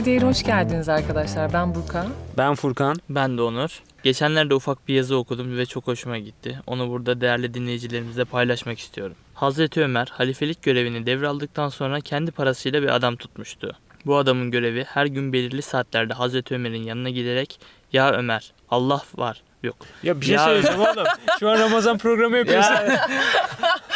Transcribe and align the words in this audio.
Radyo 0.00 0.12
Değeri 0.12 0.24
hoş 0.24 0.42
geldiniz 0.42 0.88
arkadaşlar. 0.88 1.52
Ben 1.52 1.74
Burkan. 1.74 2.06
Ben 2.38 2.54
Furkan. 2.54 2.96
Ben 3.08 3.38
de 3.38 3.42
Onur. 3.42 3.82
Geçenlerde 4.02 4.54
ufak 4.54 4.88
bir 4.88 4.94
yazı 4.94 5.16
okudum 5.16 5.58
ve 5.58 5.66
çok 5.66 5.86
hoşuma 5.86 6.18
gitti. 6.18 6.60
Onu 6.66 6.90
burada 6.90 7.20
değerli 7.20 7.54
dinleyicilerimizle 7.54 8.24
paylaşmak 8.24 8.78
istiyorum. 8.78 9.16
Hazreti 9.34 9.80
Ömer 9.80 10.08
halifelik 10.12 10.62
görevini 10.62 11.06
devraldıktan 11.06 11.68
sonra 11.68 12.00
kendi 12.00 12.30
parasıyla 12.30 12.82
bir 12.82 12.94
adam 12.94 13.16
tutmuştu. 13.16 13.76
Bu 14.06 14.16
adamın 14.16 14.50
görevi 14.50 14.84
her 14.84 15.06
gün 15.06 15.32
belirli 15.32 15.62
saatlerde 15.62 16.14
Hazreti 16.14 16.54
Ömer'in 16.54 16.82
yanına 16.82 17.10
giderek 17.10 17.60
"Ya 17.92 18.12
Ömer, 18.12 18.52
Allah 18.70 19.02
var." 19.16 19.42
Yok. 19.62 19.76
Ya 20.02 20.20
bir 20.20 20.26
şey 20.26 20.34
Ya- 20.34 20.44
söyleyeceğim 20.44 20.80
oğlum. 20.80 21.04
Şu 21.40 21.48
an 21.48 21.58
Ramazan 21.58 21.98
programı 21.98 22.36
yapıyorsun. 22.36 22.72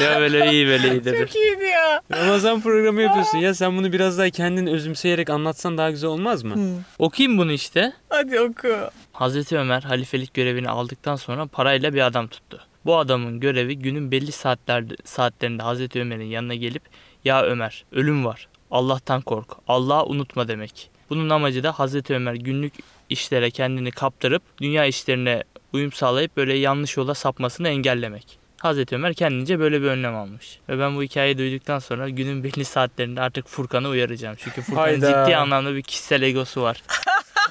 Ya, 0.00 0.10
ya 0.10 0.20
böyle 0.20 0.50
iyi 0.50 0.66
böyle 0.66 0.88
iyi 0.90 1.04
dedi. 1.04 1.28
iyiydi 1.34 1.64
ya. 1.64 2.00
Ramazan 2.12 2.60
programı 2.60 3.02
yapıyorsun. 3.02 3.38
Ya 3.38 3.54
sen 3.54 3.76
bunu 3.76 3.92
biraz 3.92 4.18
daha 4.18 4.30
kendin 4.30 4.66
özümseyerek 4.66 5.30
anlatsan 5.30 5.78
daha 5.78 5.90
güzel 5.90 6.10
olmaz 6.10 6.42
mı? 6.42 6.54
Okuyayım 6.98 7.38
bunu 7.38 7.52
işte. 7.52 7.92
Hadi 8.08 8.40
oku. 8.40 8.68
Hazreti 9.12 9.58
Ömer 9.58 9.82
halifelik 9.82 10.34
görevini 10.34 10.68
aldıktan 10.68 11.16
sonra 11.16 11.46
parayla 11.46 11.94
bir 11.94 12.06
adam 12.06 12.28
tuttu. 12.28 12.60
Bu 12.84 12.96
adamın 12.98 13.40
görevi 13.40 13.78
günün 13.78 14.10
belli 14.10 14.32
saatlerde, 14.32 14.94
saatlerinde 15.04 15.62
Hazreti 15.62 16.00
Ömer'in 16.00 16.24
yanına 16.24 16.54
gelip 16.54 16.82
ya 17.24 17.42
Ömer 17.42 17.84
ölüm 17.92 18.24
var 18.24 18.48
Allah'tan 18.70 19.20
kork 19.20 19.48
Allah'ı 19.68 20.04
unutma 20.04 20.48
demek. 20.48 20.90
Bunun 21.10 21.30
amacı 21.30 21.62
da 21.62 21.72
Hazreti 21.72 22.14
Ömer 22.14 22.34
günlük 22.34 22.72
işlere 23.08 23.50
kendini 23.50 23.90
kaptırıp 23.90 24.42
dünya 24.60 24.84
işlerine 24.84 25.42
uyum 25.74 25.92
sağlayıp 25.92 26.36
böyle 26.36 26.54
yanlış 26.54 26.96
yola 26.96 27.14
sapmasını 27.14 27.68
engellemek. 27.68 28.38
Hazreti 28.60 28.94
Ömer 28.94 29.14
kendince 29.14 29.58
böyle 29.60 29.82
bir 29.82 29.86
önlem 29.86 30.14
almış. 30.16 30.58
Ve 30.68 30.78
ben 30.78 30.96
bu 30.96 31.02
hikayeyi 31.02 31.38
duyduktan 31.38 31.78
sonra 31.78 32.08
günün 32.08 32.44
belli 32.44 32.64
saatlerinde 32.64 33.20
artık 33.20 33.48
Furkan'ı 33.48 33.88
uyaracağım. 33.88 34.36
Çünkü 34.38 34.62
Furkan'ın 34.62 34.86
Hayda. 35.00 35.24
ciddi 35.24 35.36
anlamda 35.36 35.74
bir 35.74 35.82
kişisel 35.82 36.22
egosu 36.22 36.62
var. 36.62 36.82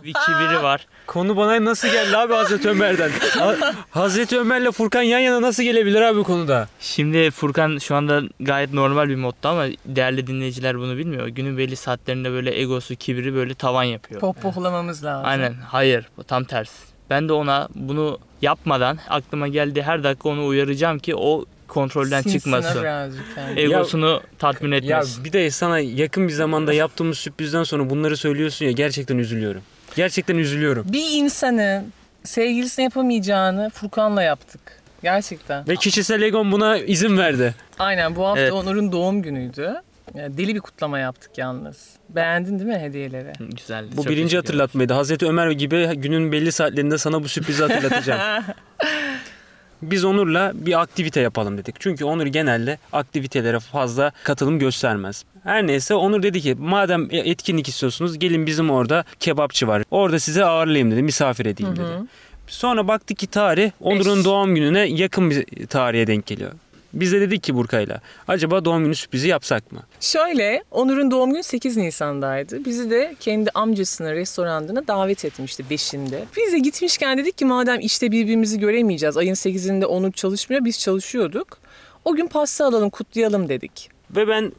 bir 0.04 0.14
kibiri 0.14 0.64
var. 0.64 0.88
Konu 1.08 1.38
bana 1.38 1.66
nasıl 1.66 1.88
geldi 1.88 2.18
abi 2.18 2.34
Hazreti 2.34 2.70
Ömer'den? 2.70 3.12
Ha- 3.40 3.74
Hazreti 3.92 4.40
Ömer'le 4.40 4.72
Furkan 4.72 5.02
yan 5.02 5.20
yana 5.20 5.42
nasıl 5.42 5.64
gelebilir 5.64 6.02
abi 6.02 6.18
bu 6.20 6.24
konuda? 6.24 6.68
Şimdi 6.80 7.32
Furkan 7.32 7.78
şu 7.78 7.96
anda 7.96 8.22
gayet 8.40 8.74
normal 8.74 9.10
bir 9.10 9.16
modda 9.16 9.50
ama 9.50 9.66
değerli 9.86 10.28
dinleyiciler 10.28 10.78
bunu 10.80 10.98
bilmiyor. 10.98 11.28
Günün 11.28 11.58
belli 11.58 11.76
saatlerinde 11.76 12.32
böyle 12.32 12.60
egosu, 12.62 12.96
kibri 12.96 13.34
böyle 13.36 13.54
tavan 13.56 13.84
yapıyor. 13.84 14.22
Pohpohlamamız 14.22 15.04
lazım. 15.04 15.26
Aynen. 15.30 15.54
Hayır. 15.54 16.06
bu 16.18 16.24
Tam 16.24 16.44
tersi. 16.44 16.93
Ben 17.10 17.30
de 17.30 17.34
ona 17.34 17.68
bunu 17.76 18.20
yapmadan 18.42 18.98
aklıma 19.10 19.48
geldi 19.48 19.82
her 19.82 20.04
dakika 20.04 20.30
onu 20.30 20.46
uyaracağım 20.46 21.00
ki 21.00 21.16
o 21.16 21.46
kontrolden 21.68 22.22
Sinsine 22.22 22.40
çıkmasın. 22.42 22.82
birazcık 22.82 23.24
yani. 23.38 23.60
Egosunu 23.60 24.22
tatmin 24.40 24.72
Ya 24.72 24.78
etmesin. 24.78 25.24
bir 25.26 25.34
de 25.34 25.52
sana 25.52 25.80
yakın 25.80 26.28
bir 26.28 26.34
zamanda 26.34 26.74
yaptığımız 26.74 27.18
sürprizden 27.18 27.64
sonra 27.64 27.90
bunları 27.90 28.18
söylüyorsun 28.18 28.66
ya 28.66 28.72
gerçekten 28.72 29.18
üzülüyorum. 29.18 29.62
Gerçekten 29.96 30.36
üzülüyorum. 30.36 30.86
Bir 30.94 31.06
insanın 31.14 31.92
sevgilisine 32.24 32.84
yapamayacağını 32.84 33.70
Furkan'la 33.74 34.24
yaptık. 34.24 34.62
Gerçekten. 35.04 35.68
Ve 35.68 35.76
kişisel 35.76 36.22
egom 36.22 36.52
buna 36.52 36.78
izin 36.78 37.18
verdi. 37.18 37.56
Aynen 37.80 38.16
bu 38.16 38.26
hafta 38.28 38.42
Evet. 38.42 38.52
Onur'un 38.52 38.92
doğum 38.92 39.22
günüydü. 39.22 39.74
Deli 40.14 40.56
bir 40.56 40.60
kutlama 40.60 41.00
yaptık 41.00 41.38
yalnız. 41.38 41.90
Beğendin 42.10 42.60
değil 42.60 42.70
mi 42.70 42.80
hediyeleri? 42.80 43.34
Güzel. 43.40 43.86
Bu 43.92 44.04
çok 44.04 44.10
birinci 44.10 44.38
hatırlatmaydı. 44.38 44.94
Hazreti 44.94 45.26
Ömer 45.28 45.52
gibi 45.52 45.90
günün 45.96 46.32
belli 46.32 46.52
saatlerinde 46.52 46.98
sana 46.98 47.24
bu 47.24 47.28
sürprizi 47.28 47.64
hatırlatacağım. 47.64 48.44
Biz 49.82 50.06
Onur'la 50.06 50.52
bir 50.56 50.82
aktivite 50.82 51.20
yapalım 51.22 51.58
dedik. 51.58 51.76
Çünkü 51.80 52.06
Onur 52.06 52.26
genelde 52.26 52.78
aktivitelere 52.94 53.60
fazla 53.60 54.12
katılım 54.24 54.60
göstermez. 54.60 55.24
Her 55.44 55.68
neyse 55.68 55.94
Onur 55.94 56.24
dedi 56.24 56.42
ki 56.42 56.56
madem 56.60 57.08
etkinlik 57.12 57.68
istiyorsunuz 57.68 58.20
gelin 58.20 58.46
bizim 58.46 58.72
orada 58.72 59.04
kebapçı 59.20 59.68
var. 59.68 59.84
Orada 59.92 60.20
size 60.20 60.46
ağırlayayım 60.46 60.92
dedi. 60.92 61.04
Misafir 61.04 61.46
edeyim 61.46 61.76
dedi. 61.76 62.08
Sonra 62.48 62.88
baktık 62.88 63.18
ki 63.18 63.28
tarih 63.28 63.72
Onur'un 63.82 64.24
doğum 64.26 64.56
gününe 64.56 64.80
yakın 64.80 65.30
bir 65.30 65.68
tarihe 65.68 66.08
denk 66.08 66.26
geliyor. 66.26 66.52
Biz 66.94 67.12
de 67.12 67.22
dedik 67.22 67.44
ki 67.44 67.56
Burkay'la 67.56 68.02
acaba 68.28 68.66
doğum 68.66 68.84
günü 68.84 68.96
sürprizi 68.96 69.28
yapsak 69.28 69.72
mı? 69.72 69.80
Şöyle 70.00 70.64
Onur'un 70.72 71.12
doğum 71.12 71.32
günü 71.32 71.44
8 71.44 71.78
Nisan'daydı. 71.78 72.66
Bizi 72.66 72.90
de 72.90 73.16
kendi 73.20 73.50
amcasının 73.54 74.12
restoranına 74.14 74.88
davet 74.88 75.26
etmişti 75.26 75.64
5'inde. 75.70 76.20
Biz 76.38 76.54
de 76.54 76.60
gitmişken 76.60 77.18
dedik 77.18 77.38
ki 77.38 77.46
madem 77.46 77.80
işte 77.80 78.12
birbirimizi 78.12 78.60
göremeyeceğiz. 78.60 79.18
Ayın 79.18 79.34
8'inde 79.34 79.86
Onur 79.86 80.12
çalışmıyor 80.12 80.66
biz 80.66 80.80
çalışıyorduk. 80.80 81.58
O 82.06 82.16
gün 82.16 82.28
pasta 82.28 82.66
alalım 82.66 82.90
kutlayalım 82.90 83.50
dedik. 83.50 83.90
Ve 84.16 84.28
ben 84.28 84.52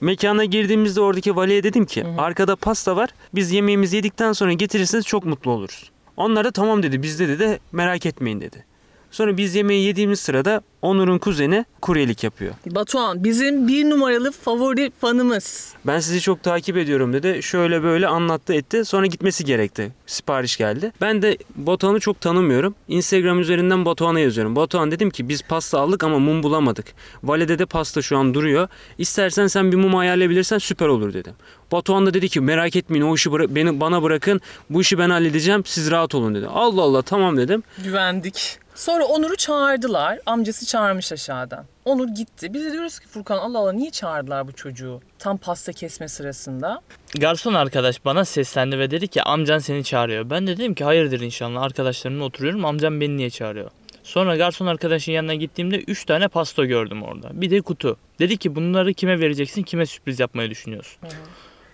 mekana 0.00 0.44
girdiğimizde 0.44 1.00
oradaki 1.00 1.36
valiye 1.36 1.62
dedim 1.62 1.84
ki 1.84 2.04
arkada 2.18 2.56
pasta 2.56 2.96
var. 2.96 3.10
Biz 3.34 3.50
yemeğimizi 3.52 3.96
yedikten 3.96 4.32
sonra 4.32 4.52
getirirseniz 4.52 5.06
çok 5.06 5.24
mutlu 5.24 5.50
oluruz. 5.50 5.90
Onlar 6.16 6.44
da 6.44 6.50
tamam 6.50 6.82
dedi. 6.82 7.02
Bizde 7.02 7.28
dedi 7.28 7.60
merak 7.72 8.06
etmeyin 8.06 8.40
dedi. 8.40 8.64
Sonra 9.12 9.36
biz 9.36 9.54
yemeği 9.54 9.84
yediğimiz 9.86 10.20
sırada 10.20 10.60
Onur'un 10.82 11.18
kuzeni 11.18 11.64
kuryelik 11.82 12.24
yapıyor. 12.24 12.54
Batuhan 12.66 13.24
bizim 13.24 13.68
bir 13.68 13.90
numaralı 13.90 14.32
favori 14.32 14.92
fanımız. 15.00 15.74
Ben 15.86 16.00
sizi 16.00 16.20
çok 16.20 16.42
takip 16.42 16.76
ediyorum 16.76 17.12
dedi. 17.12 17.42
Şöyle 17.42 17.82
böyle 17.82 18.06
anlattı 18.06 18.54
etti. 18.54 18.84
Sonra 18.84 19.06
gitmesi 19.06 19.44
gerekti. 19.44 19.92
Sipariş 20.06 20.56
geldi. 20.56 20.92
Ben 21.00 21.22
de 21.22 21.38
Batuhan'ı 21.56 22.00
çok 22.00 22.20
tanımıyorum. 22.20 22.74
Instagram 22.88 23.40
üzerinden 23.40 23.84
Batuhan'a 23.84 24.20
yazıyorum. 24.20 24.56
Batuhan 24.56 24.90
dedim 24.90 25.10
ki 25.10 25.28
biz 25.28 25.42
pasta 25.42 25.80
aldık 25.80 26.04
ama 26.04 26.18
mum 26.18 26.42
bulamadık. 26.42 26.86
Valide 27.24 27.58
de 27.58 27.66
pasta 27.66 28.02
şu 28.02 28.18
an 28.18 28.34
duruyor. 28.34 28.68
İstersen 28.98 29.46
sen 29.46 29.72
bir 29.72 29.76
mum 29.76 29.96
ayarlayabilirsen 29.96 30.58
süper 30.58 30.86
olur 30.86 31.12
dedim. 31.14 31.32
Batuhan 31.72 32.06
da 32.06 32.14
dedi 32.14 32.28
ki 32.28 32.40
merak 32.40 32.76
etmeyin 32.76 33.04
o 33.04 33.14
işi 33.14 33.28
bıra- 33.30 33.54
beni 33.54 33.80
bana 33.80 34.02
bırakın. 34.02 34.40
Bu 34.70 34.80
işi 34.80 34.98
ben 34.98 35.10
halledeceğim. 35.10 35.62
Siz 35.66 35.90
rahat 35.90 36.14
olun 36.14 36.34
dedi. 36.34 36.46
Allah 36.46 36.82
Allah 36.82 37.02
tamam 37.02 37.36
dedim. 37.36 37.62
Güvendik. 37.84 38.61
Sonra 38.74 39.04
Onur'u 39.04 39.36
çağırdılar. 39.36 40.18
Amcası 40.26 40.66
çağırmış 40.66 41.12
aşağıdan. 41.12 41.64
Onur 41.84 42.08
gitti. 42.08 42.54
Biz 42.54 42.64
de 42.64 42.72
diyoruz 42.72 42.98
ki 42.98 43.06
Furkan 43.06 43.38
Allah 43.38 43.58
Allah 43.58 43.72
niye 43.72 43.90
çağırdılar 43.90 44.48
bu 44.48 44.52
çocuğu? 44.52 45.00
Tam 45.18 45.36
pasta 45.38 45.72
kesme 45.72 46.08
sırasında. 46.08 46.80
Garson 47.18 47.54
arkadaş 47.54 48.04
bana 48.04 48.24
seslendi 48.24 48.78
ve 48.78 48.90
dedi 48.90 49.08
ki 49.08 49.22
amcan 49.22 49.58
seni 49.58 49.84
çağırıyor. 49.84 50.30
Ben 50.30 50.46
de 50.46 50.56
dedim 50.56 50.74
ki 50.74 50.84
hayırdır 50.84 51.20
inşallah 51.20 51.62
arkadaşlarımla 51.62 52.24
oturuyorum 52.24 52.64
amcam 52.64 53.00
beni 53.00 53.16
niye 53.16 53.30
çağırıyor. 53.30 53.70
Sonra 54.02 54.36
garson 54.36 54.66
arkadaşın 54.66 55.12
yanına 55.12 55.34
gittiğimde 55.34 55.78
3 55.78 56.04
tane 56.04 56.28
pasta 56.28 56.64
gördüm 56.64 57.02
orada. 57.02 57.30
Bir 57.32 57.50
de 57.50 57.60
kutu. 57.60 57.96
Dedi 58.18 58.36
ki 58.36 58.54
bunları 58.54 58.94
kime 58.94 59.20
vereceksin 59.20 59.62
kime 59.62 59.86
sürpriz 59.86 60.20
yapmayı 60.20 60.50
düşünüyorsun. 60.50 60.98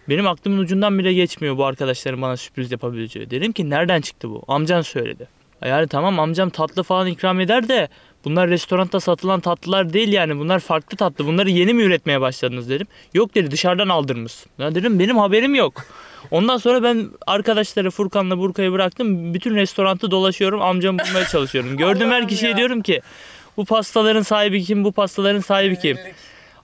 Benim 0.09 0.27
aklımın 0.27 0.59
ucundan 0.59 0.99
bile 0.99 1.13
geçmiyor 1.13 1.57
bu 1.57 1.65
arkadaşların 1.65 2.23
bana 2.23 2.37
sürpriz 2.37 2.73
yapabileceği. 2.73 3.31
Dedim 3.31 3.53
ki 3.53 3.71
nereden 3.71 4.01
çıktı 4.01 4.31
bu? 4.31 4.43
Amcan 4.49 4.83
söyledi. 4.83 5.38
Yani 5.65 5.89
tamam 5.89 6.21
amcam 6.21 6.51
tatlı 6.51 6.83
falan 6.83 7.07
ikram 7.07 7.41
eder 7.41 7.69
de 7.69 7.89
bunlar 8.25 8.51
restoranda 8.51 9.01
satılan 9.01 9.41
tatlılar 9.41 9.93
değil 9.93 10.13
yani 10.13 10.39
bunlar 10.39 10.61
farklı 10.61 10.97
tatlı. 10.97 11.27
Bunları 11.27 11.51
yeni 11.51 11.75
mi 11.75 11.83
üretmeye 11.83 12.21
başladınız 12.21 12.71
dedim. 12.71 12.87
Yok 13.15 13.35
dedi 13.35 13.51
dışarıdan 13.51 13.89
aldırmışsın. 13.89 14.51
Ya 14.59 14.75
dedim 14.75 14.99
benim 14.99 15.17
haberim 15.19 15.55
yok. 15.55 15.83
Ondan 16.31 16.57
sonra 16.57 16.83
ben 16.83 17.11
arkadaşları 17.27 17.91
Furkan'la 17.91 18.39
Burka'yı 18.39 18.73
bıraktım. 18.73 19.35
Bütün 19.35 19.57
restoranı 19.57 20.11
dolaşıyorum. 20.11 20.63
Amcamı 20.63 20.99
bulmaya 20.99 21.25
çalışıyorum. 21.25 21.77
Gördüğüm 21.77 22.11
her 22.11 22.29
kişiye 22.29 22.51
ya. 22.51 22.57
diyorum 22.57 22.83
ki 22.83 23.01
bu 23.57 23.65
pastaların 23.65 24.23
sahibi 24.23 24.65
kim? 24.65 24.85
Bu 24.85 24.93
pastaların 24.93 25.41
sahibi 25.41 25.79
kim? 25.79 25.99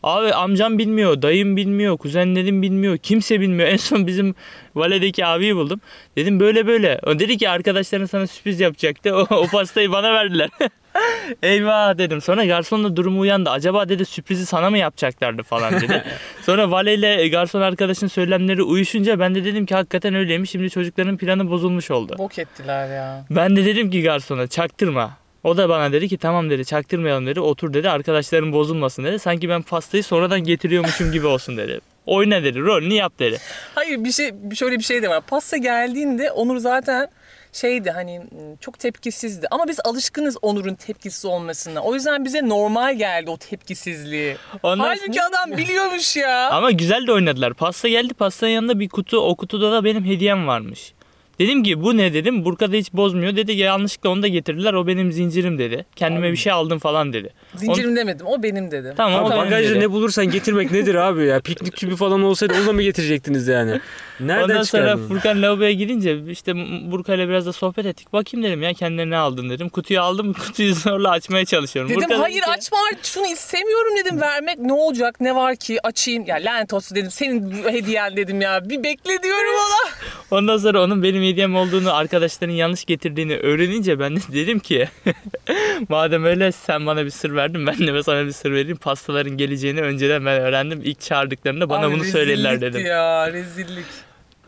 Abi 0.05 0.33
amcam 0.35 0.79
bilmiyor, 0.79 1.23
dayım 1.23 1.57
bilmiyor, 1.57 1.99
kuzenlerim 1.99 2.63
bilmiyor, 2.63 2.99
kimse 2.99 3.41
bilmiyor. 3.41 3.69
En 3.75 3.77
son 3.77 4.07
bizim 4.07 4.35
valedeki 4.75 5.27
abiyi 5.27 5.57
buldum. 5.57 5.81
Dedim 6.17 6.41
böyle 6.41 6.67
böyle. 6.67 7.01
O 7.07 7.19
dedi 7.19 7.39
ki 7.39 7.49
arkadaşların 7.49 8.07
sana 8.07 8.27
sürpriz 8.27 8.61
yapacaktı. 8.61 9.15
O, 9.17 9.27
o 9.31 9.47
pastayı 9.47 9.93
bana 9.93 10.13
verdiler. 10.13 10.51
Eyvah 11.43 11.99
dedim. 11.99 12.21
Sonra 12.21 12.45
garsonla 12.45 12.97
durumu 12.97 13.21
uyandı. 13.21 13.51
Acaba 13.51 13.89
dedi 13.89 14.05
sürprizi 14.05 14.47
sana 14.47 14.71
mı 14.71 14.79
yapacaklardı 14.79 15.43
falan 15.43 15.81
dedi. 15.81 16.05
Sonra 16.43 16.71
valeyle 16.71 17.29
garson 17.29 17.61
arkadaşın 17.61 18.07
söylemleri 18.07 18.63
uyuşunca 18.63 19.19
ben 19.19 19.35
de 19.35 19.45
dedim 19.45 19.67
ki 19.67 19.75
hakikaten 19.75 20.15
öyleymiş. 20.15 20.51
Şimdi 20.51 20.71
çocukların 20.71 21.17
planı 21.17 21.51
bozulmuş 21.51 21.91
oldu. 21.91 22.15
Bok 22.19 22.39
ettiler 22.39 22.97
ya. 22.97 23.27
Ben 23.31 23.57
de 23.57 23.65
dedim 23.65 23.91
ki 23.91 24.03
garsona 24.03 24.47
çaktırma. 24.47 25.24
O 25.45 25.57
da 25.57 25.69
bana 25.69 25.93
dedi 25.93 26.09
ki 26.09 26.19
tamam 26.19 26.51
dedi 26.51 26.65
çaktırmayalım 26.65 27.27
dedi. 27.27 27.41
Otur 27.41 27.75
dedi 27.75 27.91
arkadaşların 27.91 28.53
bozulmasın 28.53 29.05
dedi. 29.05 29.19
Sanki 29.19 29.49
ben 29.49 29.63
pastayı 29.63 30.05
sonradan 30.05 30.45
getiriyormuşum 30.45 31.13
gibi 31.13 31.27
olsun 31.27 31.57
dedi. 31.57 31.81
Oyna 32.07 32.45
dedi 32.45 32.61
rolünü 32.61 32.95
yap 32.95 33.19
dedi. 33.19 33.39
Hayır 33.75 34.05
bir 34.05 34.13
şey 34.13 34.31
şöyle 34.55 34.79
bir 34.79 34.85
şey 34.85 35.03
de 35.03 35.09
var. 35.09 35.21
Pasta 35.21 35.57
geldiğinde 35.57 36.31
Onur 36.31 36.57
zaten 36.59 37.09
şeydi 37.53 37.91
hani 37.91 38.23
çok 38.61 38.79
tepkisizdi. 38.79 39.47
Ama 39.51 39.69
biz 39.69 39.81
alışkınız 39.85 40.37
Onur'un 40.43 40.75
tepkisiz 40.75 41.25
olmasına. 41.25 41.83
O 41.83 41.95
yüzden 41.95 42.25
bize 42.25 42.49
normal 42.49 42.99
geldi 42.99 43.31
o 43.31 43.37
tepkisizliği. 43.37 44.37
Ondan 44.63 44.85
Halbuki 44.85 45.23
adam 45.23 45.59
biliyormuş 45.59 46.17
ya. 46.17 46.51
Ama 46.51 46.71
güzel 46.71 47.07
de 47.07 47.13
oynadılar. 47.13 47.55
Pasta 47.55 47.89
geldi 47.89 48.15
pastanın 48.15 48.51
yanında 48.51 48.81
bir 48.81 48.89
kutu 48.89 49.19
o 49.19 49.37
kutuda 49.37 49.73
da 49.73 49.85
benim 49.85 50.05
hediyem 50.05 50.47
varmış. 50.47 50.93
Dedim 51.39 51.63
ki 51.63 51.83
bu 51.83 51.97
ne 51.97 52.15
dedim. 52.15 52.45
Burka 52.45 52.73
da 52.73 52.77
hiç 52.77 52.93
bozmuyor. 52.93 53.37
Dedi 53.37 53.53
yanlışlıkla 53.53 54.11
onu 54.11 54.23
da 54.23 54.29
getirdiler. 54.29 54.75
O 54.75 54.87
benim 54.87 55.13
zincirim 55.13 55.59
dedi. 55.59 55.85
Kendime 55.97 56.33
bir 56.33 56.37
şey 56.37 56.53
aldım 56.53 56.79
falan 56.79 57.13
dedi. 57.13 57.31
Zincirim 57.55 57.97
demedim. 57.97 58.27
O 58.27 58.43
benim 58.43 58.71
dedim. 58.71 58.95
Tamam 58.97 59.23
o 59.23 59.27
Abi 59.27 59.31
benim 59.31 59.45
bagajda 59.45 59.71
dedi. 59.71 59.81
ne 59.81 59.91
bulursan 59.91 60.27
getirmek 60.31 60.71
nedir 60.73 60.95
abi 60.95 61.25
ya? 61.25 61.41
Piknik 61.41 61.77
tüpü 61.77 61.97
falan 61.97 62.23
olsaydı 62.23 62.55
onu 62.61 62.67
da 62.67 62.73
mı 62.73 62.83
getirecektiniz 62.83 63.49
yani? 63.49 63.81
Nereden 64.21 64.43
Ondan 64.45 64.63
sonra? 64.63 64.97
Furkan 64.97 65.43
lavaboya 65.43 65.73
gidince 65.73 66.19
işte 66.31 66.55
Burka 66.91 67.15
ile 67.15 67.29
biraz 67.29 67.47
da 67.47 67.53
sohbet 67.53 67.87
ettik. 67.87 68.13
Bakayım 68.13 68.47
dedim 68.47 68.63
ya 68.63 68.73
kendine 68.73 69.11
ne 69.11 69.17
aldın 69.17 69.51
dedim. 69.51 69.69
Kutuyu 69.69 70.01
aldım 70.01 70.33
kutuyu 70.47 70.75
zorla 70.75 71.11
açmaya 71.11 71.45
çalışıyorum. 71.45 71.91
Dedim 71.91 72.01
Burka 72.03 72.15
dedi 72.15 72.23
hayır 72.23 72.43
ki- 72.43 72.51
açma 72.51 72.79
şunu 73.03 73.27
istemiyorum 73.27 73.93
dedim 74.05 74.21
vermek 74.21 74.59
ne 74.59 74.73
olacak 74.73 75.21
ne 75.21 75.35
var 75.35 75.57
ki 75.57 75.87
açayım 75.87 76.25
ya 76.27 76.37
lanet 76.37 76.73
olsun 76.75 76.97
dedim 76.97 77.11
senin 77.11 77.53
hediyen 77.69 78.17
dedim 78.17 78.41
ya 78.41 78.69
bir 78.69 78.83
bekle 78.85 79.23
diyorum 79.23 79.53
ona. 79.55 79.91
Ondan 80.39 80.57
sonra 80.57 80.83
onun 80.83 81.03
benim 81.03 81.23
hediyem 81.25 81.57
olduğunu 81.57 81.95
arkadaşların 81.95 82.55
yanlış 82.55 82.85
getirdiğini 82.85 83.37
öğrenince 83.37 83.99
ben 83.99 84.17
de 84.17 84.21
dedim 84.33 84.59
ki 84.59 84.89
madem 85.89 86.25
öyle 86.25 86.53
sen 86.53 86.87
bana 86.87 87.05
bir 87.05 87.11
sır 87.11 87.35
verdin 87.35 87.67
ben 87.67 87.79
de 87.79 88.03
sana 88.03 88.27
bir 88.27 88.33
sır 88.33 88.53
vereyim. 88.53 88.77
Pastaların 88.77 89.37
geleceğini 89.37 89.81
önceden 89.81 90.27
ben 90.27 90.41
öğrendim. 90.41 90.81
İlk 90.85 91.01
çağırdıklarında 91.01 91.69
bana 91.69 91.87
Abi 91.87 91.95
bunu 91.95 92.05
söylediler 92.05 92.61
dedim. 92.61 92.87
ya 92.87 93.33
rezillik. 93.33 93.87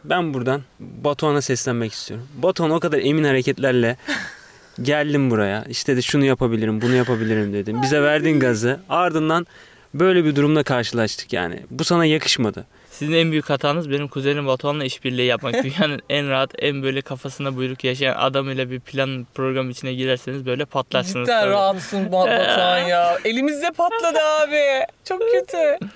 Ben 0.04 0.34
buradan 0.34 0.62
Batuhan'a 0.80 1.42
seslenmek 1.42 1.92
istiyorum. 1.92 2.28
Batuhan 2.34 2.70
o 2.70 2.80
kadar 2.80 2.98
emin 2.98 3.24
hareketlerle 3.24 3.96
geldim 4.82 5.30
buraya. 5.30 5.64
İşte 5.68 5.96
de 5.96 6.02
şunu 6.02 6.24
yapabilirim, 6.24 6.82
bunu 6.82 6.94
yapabilirim 6.94 7.52
dedim. 7.52 7.82
Bize 7.82 8.02
verdiğin 8.02 8.40
gazı. 8.40 8.80
Ardından 8.88 9.46
böyle 9.94 10.24
bir 10.24 10.36
durumla 10.36 10.62
karşılaştık 10.62 11.32
yani. 11.32 11.60
Bu 11.70 11.84
sana 11.84 12.04
yakışmadı. 12.04 12.66
Sizin 12.98 13.12
en 13.12 13.30
büyük 13.30 13.50
hatanız 13.50 13.90
benim 13.90 14.08
kuzenim 14.08 14.46
Batuhan'la 14.46 14.84
işbirliği 14.84 15.26
yapmak. 15.26 15.54
Dünyanın 15.64 16.00
en 16.10 16.30
rahat, 16.30 16.50
en 16.58 16.82
böyle 16.82 17.00
kafasına 17.00 17.56
buyruk 17.56 17.84
yaşayan 17.84 18.14
adamıyla 18.18 18.70
bir 18.70 18.80
plan 18.80 19.26
program 19.34 19.70
içine 19.70 19.94
girerseniz 19.94 20.46
böyle 20.46 20.64
patlarsınız. 20.64 21.26
Cidden 21.26 21.40
tabii. 21.40 21.50
rahatsın 21.50 22.04
Ba- 22.06 22.10
Batuhan 22.12 22.78
ya. 22.78 23.18
Elimizde 23.24 23.70
patladı 23.70 24.18
abi. 24.18 24.62
Çok 25.04 25.20
kötü. 25.32 25.86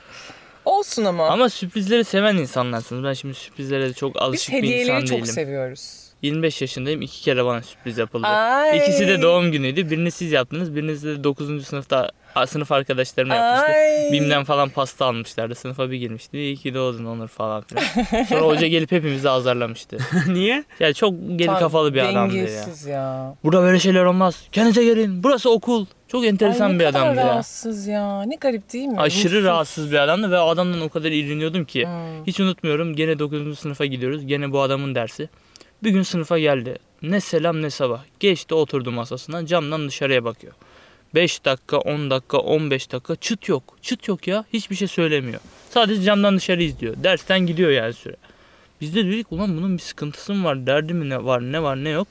Olsun 0.65 1.05
ama. 1.05 1.29
Ama 1.29 1.49
sürprizleri 1.49 2.05
seven 2.05 2.37
insanlarsınız. 2.37 3.05
Ben 3.05 3.13
şimdi 3.13 3.35
sürprizlere 3.35 3.93
çok 3.93 4.15
Biz 4.15 4.23
alışık 4.23 4.53
bir 4.55 4.59
hediyeleri 4.59 4.83
insan 4.97 5.01
çok 5.01 5.11
değilim. 5.19 5.27
seviyoruz. 5.27 6.01
25 6.23 6.61
yaşındayım. 6.61 7.03
iki 7.03 7.23
kere 7.23 7.45
bana 7.45 7.63
sürpriz 7.63 7.99
yapıldı. 7.99 8.27
Ay. 8.27 8.79
İkisi 8.79 9.09
de 9.09 9.23
doğum 9.23 9.53
günüydü. 9.53 9.91
Birini 9.91 10.11
siz 10.11 10.33
yaptınız. 10.33 10.77
Biriniz 10.77 11.05
de 11.05 11.25
9. 11.25 11.67
sınıfta 11.67 12.11
sınıf 12.47 12.73
arkadaşlarım 12.73 13.31
yapmıştı. 13.31 13.73
Ay. 13.73 14.13
Bim'den 14.13 14.45
falan 14.45 14.69
pasta 14.69 15.07
almışlardı. 15.07 15.55
Sınıfa 15.55 15.91
bir 15.91 15.97
girmişti. 15.97 16.39
İyi 16.39 16.57
ki 16.57 16.75
doğdun 16.75 17.05
Onur 17.05 17.29
falan 17.29 17.63
filan. 17.63 18.25
Sonra 18.25 18.41
hoca 18.41 18.67
gelip 18.67 18.93
hepimizi 18.93 19.31
azarlamıştı. 19.31 19.99
Niye? 20.29 20.65
Yani 20.81 20.95
çok 20.95 21.15
geri 21.37 21.47
Tam 21.47 21.59
kafalı 21.59 21.95
bir 21.95 22.01
adamdı 22.01 22.37
ya. 22.37 22.47
Dengesiz 22.47 22.87
ya. 22.87 23.35
Burada 23.45 23.63
böyle 23.63 23.79
şeyler 23.79 24.05
olmaz. 24.05 24.43
Kendinize 24.53 24.85
gelin. 24.85 25.23
Burası 25.23 25.51
okul. 25.51 25.87
Çok 26.09 26.27
enteresan 26.27 26.67
Ay, 26.67 26.75
ne 26.75 26.79
bir 26.79 26.85
kadar 26.85 27.01
adamdı 27.01 27.21
ya. 27.21 27.27
rahatsız 27.27 27.87
ya. 27.87 28.23
Ne 28.23 28.35
garip 28.35 28.73
değil 28.73 28.89
mi? 28.89 29.01
Aşırı 29.01 29.25
Mutsuz. 29.33 29.45
rahatsız 29.45 29.93
bir 29.93 29.99
adamdı 29.99 30.31
ve 30.31 30.39
o 30.41 30.49
adamdan 30.49 30.81
o 30.81 30.89
kadar 30.89 31.11
iğreniyordum 31.11 31.65
ki. 31.65 31.85
Hmm. 31.87 32.27
Hiç 32.27 32.41
unutmuyorum. 32.41 32.97
Gene 32.97 33.19
9. 33.19 33.59
sınıfa 33.59 33.85
gidiyoruz. 33.85 34.27
Gene 34.27 34.53
bu 34.53 34.61
adamın 34.61 34.95
dersi. 34.95 35.29
Bir 35.83 35.91
gün 35.91 36.03
sınıfa 36.03 36.39
geldi. 36.39 36.79
Ne 37.03 37.21
selam 37.21 37.63
ne 37.63 37.71
sabah. 37.71 38.01
Geçti 38.21 38.55
oturdu 38.55 38.91
masasına. 38.91 39.47
Camdan 39.47 39.89
dışarıya 39.89 40.25
bakıyor. 40.25 40.53
5 41.15 41.45
dakika, 41.45 41.79
10 41.79 42.11
dakika, 42.11 42.39
15 42.39 42.93
dakika 42.93 43.17
çıt 43.17 43.49
yok. 43.49 43.63
Çıt 43.83 44.09
yok 44.09 44.27
ya. 44.27 44.45
Hiçbir 44.53 44.77
şey 44.77 44.89
söylemiyor. 44.89 45.41
Sadece 45.71 46.03
camdan 46.03 46.37
dışarı 46.37 46.63
izliyor. 46.63 46.95
Dersten 47.03 47.41
gidiyor 47.41 47.71
yani 47.71 47.93
süre. 47.93 48.17
Biz 48.81 48.95
de 48.95 49.07
dedik 49.07 49.33
ulan 49.33 49.57
bunun 49.57 49.77
bir 49.77 49.83
sıkıntısı 49.83 50.35
mı 50.35 50.45
var? 50.45 50.67
Derdi 50.67 50.95
mi 50.95 51.09
ne 51.09 51.25
var? 51.25 51.41
Ne 51.41 51.63
var 51.63 51.85
ne 51.85 51.89
yok? 51.89 52.09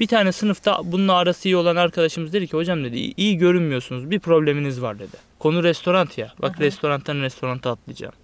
Bir 0.00 0.06
tane 0.06 0.32
sınıfta 0.32 0.80
bununla 0.84 1.12
arası 1.14 1.48
iyi 1.48 1.56
olan 1.56 1.76
arkadaşımız 1.76 2.32
dedi 2.32 2.46
ki 2.46 2.56
hocam 2.56 2.84
dedi 2.84 2.98
iyi, 3.16 3.38
görünmüyorsunuz. 3.38 4.10
Bir 4.10 4.18
probleminiz 4.18 4.82
var 4.82 4.98
dedi. 4.98 5.16
Konu 5.38 5.62
restoran 5.62 6.08
ya. 6.16 6.32
Bak 6.42 6.60
restorantan 6.60 7.22
restoranta 7.22 7.70
atlayacağım. 7.70 8.14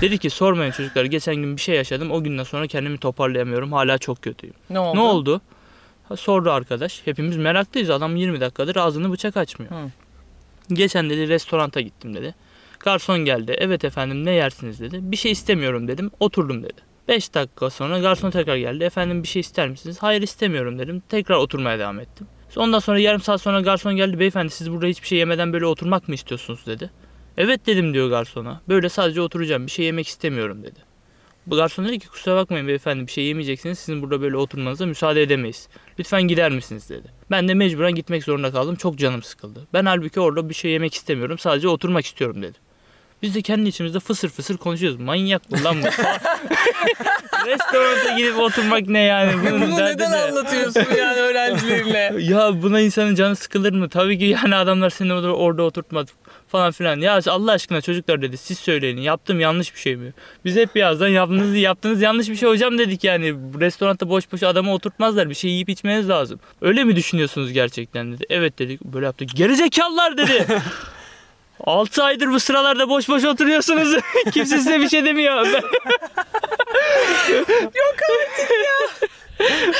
Dedi 0.00 0.18
ki 0.18 0.30
sormayın 0.30 0.72
çocuklar 0.72 1.04
geçen 1.04 1.34
gün 1.34 1.56
bir 1.56 1.60
şey 1.60 1.74
yaşadım. 1.76 2.10
O 2.10 2.22
günden 2.22 2.44
sonra 2.44 2.66
kendimi 2.66 2.98
toparlayamıyorum. 2.98 3.72
Hala 3.72 3.98
çok 3.98 4.22
kötüyüm. 4.22 4.54
Ne 4.70 4.78
oldu? 4.78 4.96
Ne 4.96 5.00
oldu? 5.00 5.40
Sordu 6.16 6.50
arkadaş. 6.50 7.02
Hepimiz 7.04 7.36
meraklıyız. 7.36 7.90
Adam 7.90 8.16
20 8.16 8.40
dakikadır 8.40 8.76
ağzını 8.76 9.12
bıçak 9.12 9.36
açmıyor. 9.36 9.72
Hı. 9.72 9.90
Geçen 10.74 11.10
dedi 11.10 11.28
restoranta 11.28 11.80
gittim 11.80 12.14
dedi. 12.14 12.34
Garson 12.80 13.18
geldi. 13.18 13.56
Evet 13.58 13.84
efendim 13.84 14.24
ne 14.24 14.30
yersiniz 14.30 14.80
dedi. 14.80 14.98
Bir 15.02 15.16
şey 15.16 15.32
istemiyorum 15.32 15.88
dedim. 15.88 16.10
Oturdum 16.20 16.62
dedi. 16.62 16.80
5 17.08 17.34
dakika 17.34 17.70
sonra 17.70 17.98
garson 17.98 18.30
tekrar 18.30 18.56
geldi. 18.56 18.84
Efendim 18.84 19.22
bir 19.22 19.28
şey 19.28 19.40
ister 19.40 19.68
misiniz? 19.68 19.98
Hayır 20.00 20.22
istemiyorum 20.22 20.78
dedim. 20.78 21.02
Tekrar 21.08 21.36
oturmaya 21.36 21.78
devam 21.78 22.00
ettim. 22.00 22.26
Ondan 22.56 22.78
sonra 22.78 22.98
yarım 22.98 23.20
saat 23.20 23.40
sonra 23.40 23.60
garson 23.60 23.96
geldi. 23.96 24.18
Beyefendi 24.20 24.50
siz 24.50 24.70
burada 24.70 24.86
hiçbir 24.86 25.06
şey 25.06 25.18
yemeden 25.18 25.52
böyle 25.52 25.66
oturmak 25.66 26.08
mı 26.08 26.14
istiyorsunuz 26.14 26.66
dedi. 26.66 26.90
Evet 27.36 27.66
dedim 27.66 27.94
diyor 27.94 28.08
garsona. 28.10 28.60
Böyle 28.68 28.88
sadece 28.88 29.20
oturacağım. 29.20 29.66
Bir 29.66 29.70
şey 29.70 29.84
yemek 29.84 30.08
istemiyorum 30.08 30.62
dedi. 30.62 30.80
Garson 31.46 31.84
dedi 31.88 31.98
ki 31.98 32.08
kusura 32.08 32.36
bakmayın 32.36 32.68
beyefendi 32.68 33.06
bir 33.06 33.12
şey 33.12 33.24
yemeyeceksiniz. 33.24 33.78
Sizin 33.78 34.02
burada 34.02 34.20
böyle 34.20 34.36
oturmanıza 34.36 34.86
müsaade 34.86 35.22
edemeyiz. 35.22 35.68
Lütfen 35.98 36.22
gider 36.22 36.50
misiniz 36.52 36.90
dedi. 36.90 37.08
Ben 37.30 37.48
de 37.48 37.54
mecburen 37.54 37.94
gitmek 37.94 38.24
zorunda 38.24 38.52
kaldım. 38.52 38.76
Çok 38.76 38.98
canım 38.98 39.22
sıkıldı. 39.22 39.66
Ben 39.72 39.84
halbuki 39.86 40.20
orada 40.20 40.48
bir 40.48 40.54
şey 40.54 40.70
yemek 40.70 40.94
istemiyorum. 40.94 41.38
Sadece 41.38 41.68
oturmak 41.68 42.06
istiyorum 42.06 42.42
dedim. 42.42 42.60
Biz 43.22 43.34
de 43.34 43.42
kendi 43.42 43.68
içimizde 43.68 44.00
fısır 44.00 44.28
fısır 44.28 44.56
konuşuyoruz. 44.56 45.00
Manyak 45.00 45.50
mı 45.50 45.64
lan 45.64 45.76
bu? 45.82 45.86
Restoranta 47.46 48.18
gidip 48.18 48.38
oturmak 48.38 48.88
ne 48.88 49.00
yani? 49.00 49.32
Bunun 49.42 49.60
Bunu 49.60 49.76
neden 49.84 50.12
ne? 50.12 50.16
anlatıyorsun 50.16 50.84
yani 50.98 51.20
öğrencilerine? 51.20 52.12
Ya 52.32 52.62
buna 52.62 52.80
insanın 52.80 53.14
canı 53.14 53.36
sıkılır 53.36 53.72
mı? 53.72 53.88
Tabii 53.88 54.18
ki 54.18 54.24
yani 54.24 54.54
adamlar 54.54 54.90
seni 54.90 55.12
orada, 55.12 55.36
orada 55.36 55.62
oturtmadı 55.62 56.10
falan 56.52 56.72
filan. 56.72 57.00
Ya 57.00 57.20
Allah 57.26 57.52
aşkına 57.52 57.80
çocuklar 57.80 58.22
dedi 58.22 58.36
siz 58.36 58.58
söyleyin 58.58 58.96
yaptım 58.96 59.40
yanlış 59.40 59.74
bir 59.74 59.80
şey 59.80 59.96
mi? 59.96 60.12
Biz 60.44 60.56
hep 60.56 60.74
birazdan 60.74 61.08
yaptığınız, 61.08 61.56
yaptığınız 61.56 62.02
yanlış 62.02 62.28
bir 62.28 62.36
şey 62.36 62.48
hocam 62.48 62.78
dedik 62.78 63.04
yani. 63.04 63.34
Restoranda 63.60 64.08
boş 64.08 64.32
boş 64.32 64.42
adamı 64.42 64.72
oturtmazlar 64.72 65.30
bir 65.30 65.34
şey 65.34 65.50
yiyip 65.50 65.68
içmeniz 65.68 66.08
lazım. 66.08 66.40
Öyle 66.60 66.84
mi 66.84 66.96
düşünüyorsunuz 66.96 67.52
gerçekten 67.52 68.12
dedi. 68.12 68.24
Evet 68.30 68.58
dedik 68.58 68.84
böyle 68.84 69.06
yaptık. 69.06 69.28
Gerizekalılar 69.34 70.16
dedi. 70.16 70.46
6 71.60 72.04
aydır 72.04 72.26
bu 72.26 72.40
sıralarda 72.40 72.88
boş 72.88 73.08
boş 73.08 73.24
oturuyorsunuz. 73.24 73.96
Kimse 74.32 74.58
size 74.58 74.80
bir 74.80 74.88
şey 74.88 75.04
demiyor. 75.04 75.46
Yok 77.74 77.96
artık 78.10 78.50
ya. 78.50 79.08